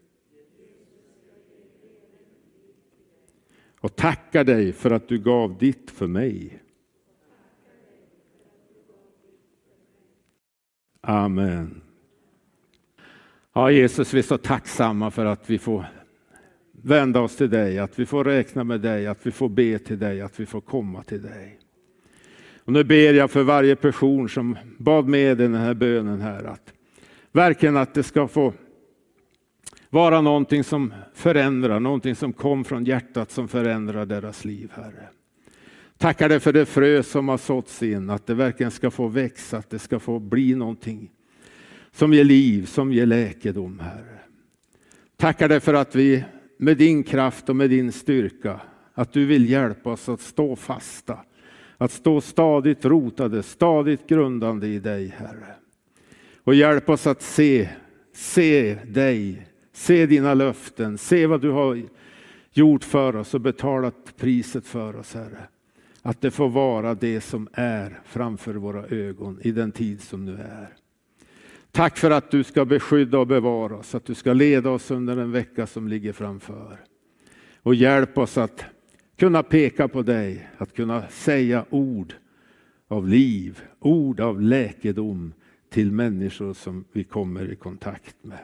Och 3.80 3.96
tackar 3.96 4.44
dig 4.44 4.72
för 4.72 4.90
att 4.90 5.08
du 5.08 5.18
gav 5.18 5.58
ditt 5.58 5.90
för 5.90 6.06
mig. 6.06 6.62
Amen. 11.00 11.82
Ja, 13.52 13.70
Jesus, 13.70 14.14
vi 14.14 14.18
är 14.18 14.22
så 14.22 14.38
tacksamma 14.38 15.10
för 15.10 15.26
att 15.26 15.50
vi 15.50 15.58
får 15.58 15.84
vända 16.72 17.20
oss 17.20 17.36
till 17.36 17.50
dig, 17.50 17.78
att 17.78 17.98
vi 17.98 18.06
får 18.06 18.24
räkna 18.24 18.64
med 18.64 18.80
dig, 18.80 19.06
att 19.06 19.26
vi 19.26 19.30
får 19.30 19.48
be 19.48 19.78
till 19.78 19.98
dig, 19.98 20.20
att 20.20 20.40
vi 20.40 20.46
får 20.46 20.60
komma 20.60 21.02
till 21.02 21.22
dig. 21.22 21.58
Och 22.64 22.72
nu 22.72 22.84
ber 22.84 23.12
jag 23.14 23.30
för 23.30 23.42
varje 23.42 23.76
person 23.76 24.28
som 24.28 24.58
bad 24.78 25.08
med 25.08 25.38
den 25.38 25.54
här 25.54 25.74
bönen 25.74 26.20
här, 26.20 26.44
att 26.44 26.72
verkligen 27.32 27.76
att 27.76 27.94
det 27.94 28.02
ska 28.02 28.28
få 28.28 28.52
vara 29.90 30.20
någonting 30.20 30.64
som 30.64 30.94
förändrar, 31.14 31.81
någonting 31.81 32.14
som 32.14 32.33
kom 32.33 32.64
från 32.64 32.85
hjärtat 32.85 33.31
som 33.31 33.48
förändrar 33.48 34.07
deras 34.07 34.44
liv, 34.44 34.72
Herre. 34.74 35.09
Tackar 35.98 36.29
dig 36.29 36.40
för 36.40 36.53
det 36.53 36.66
frö 36.66 37.03
som 37.03 37.29
har 37.29 37.38
såtts 37.38 37.83
in, 37.83 38.11
att 38.11 38.26
det 38.26 38.35
verkligen 38.35 38.70
ska 38.70 38.90
få 38.90 39.09
växa, 39.09 39.59
att 39.59 39.70
det 39.70 39.79
ska 39.79 39.98
få 39.98 40.18
bli 40.18 40.55
någonting 40.55 41.11
som 41.92 42.14
ger 42.14 42.24
liv, 42.24 42.66
som 42.66 42.92
ger 42.92 43.07
läkedom, 43.07 43.81
Herre. 43.81 44.18
Tackar 45.16 45.48
dig 45.48 45.61
för 45.61 45.74
att 45.74 45.94
vi 45.94 46.24
med 46.57 46.76
din 46.76 47.03
kraft 47.03 47.48
och 47.48 47.57
med 47.57 47.70
din 47.70 47.92
styrka, 47.92 48.61
att 48.94 49.12
du 49.12 49.26
vill 49.26 49.50
hjälpa 49.50 49.90
oss 49.92 50.09
att 50.09 50.20
stå 50.20 50.57
fasta, 50.57 51.18
att 51.76 51.92
stå 51.92 52.20
stadigt 52.20 52.85
rotade, 52.85 53.42
stadigt 53.42 54.07
grundande 54.07 54.66
i 54.66 54.79
dig, 54.79 55.14
Herre. 55.16 55.55
Och 56.44 56.55
hjälp 56.55 56.88
oss 56.88 57.07
att 57.07 57.22
se, 57.22 57.68
se 58.12 58.74
dig, 58.74 59.46
se 59.72 60.06
dina 60.06 60.35
löften, 60.35 60.98
se 60.98 61.26
vad 61.26 61.40
du 61.40 61.50
har 61.50 61.83
gjort 62.52 62.85
för 62.85 63.16
oss 63.16 63.35
och 63.35 63.40
betalat 63.40 64.16
priset 64.16 64.66
för 64.66 64.96
oss, 64.96 65.14
Herre. 65.14 65.48
Att 66.02 66.20
det 66.20 66.30
får 66.30 66.48
vara 66.48 66.94
det 66.94 67.20
som 67.20 67.48
är 67.52 68.00
framför 68.04 68.54
våra 68.54 68.87
ögon 68.87 69.40
i 69.42 69.50
den 69.50 69.72
tid 69.72 70.00
som 70.00 70.24
nu 70.24 70.35
är. 70.35 70.76
Tack 71.72 71.98
för 71.98 72.11
att 72.11 72.30
du 72.30 72.44
ska 72.44 72.64
beskydda 72.64 73.18
och 73.18 73.26
bevara 73.26 73.76
oss, 73.76 73.94
att 73.94 74.04
du 74.04 74.14
ska 74.14 74.33
leda 74.33 74.70
oss 74.70 74.90
under 74.90 75.16
den 75.16 75.33
vecka 75.33 75.66
som 75.66 75.88
ligger 75.88 76.12
framför. 76.12 76.80
Och 77.62 77.74
hjälp 77.74 78.18
oss 78.18 78.38
att 78.38 78.64
kunna 79.16 79.42
peka 79.42 79.88
på 79.88 80.02
dig, 80.02 80.48
att 80.59 80.74
kunna 80.74 81.09
säga 81.09 81.64
ord 81.70 82.14
av 82.88 83.09
liv, 83.09 83.61
ord 83.78 84.20
av 84.20 84.40
läkedom 84.40 85.33
till 85.70 85.92
människor 85.92 86.54
som 86.54 86.85
vi 86.92 87.04
kommer 87.04 87.52
i 87.52 87.56
kontakt 87.56 88.16
med 88.22 88.38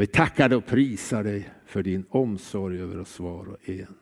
vi 0.00 0.06
tackar 0.06 0.52
och 0.52 0.66
prisar 0.66 1.24
dig 1.24 1.50
för 1.66 1.82
din 1.82 2.06
omsorg 2.08 2.80
över 2.80 2.98
oss 2.98 3.20
var 3.20 3.48
och 3.48 3.68
en. 3.68 3.94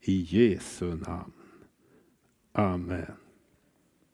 I 0.00 0.20
Jesu 0.20 0.94
namn. 0.94 1.32
Amen. 2.52 3.12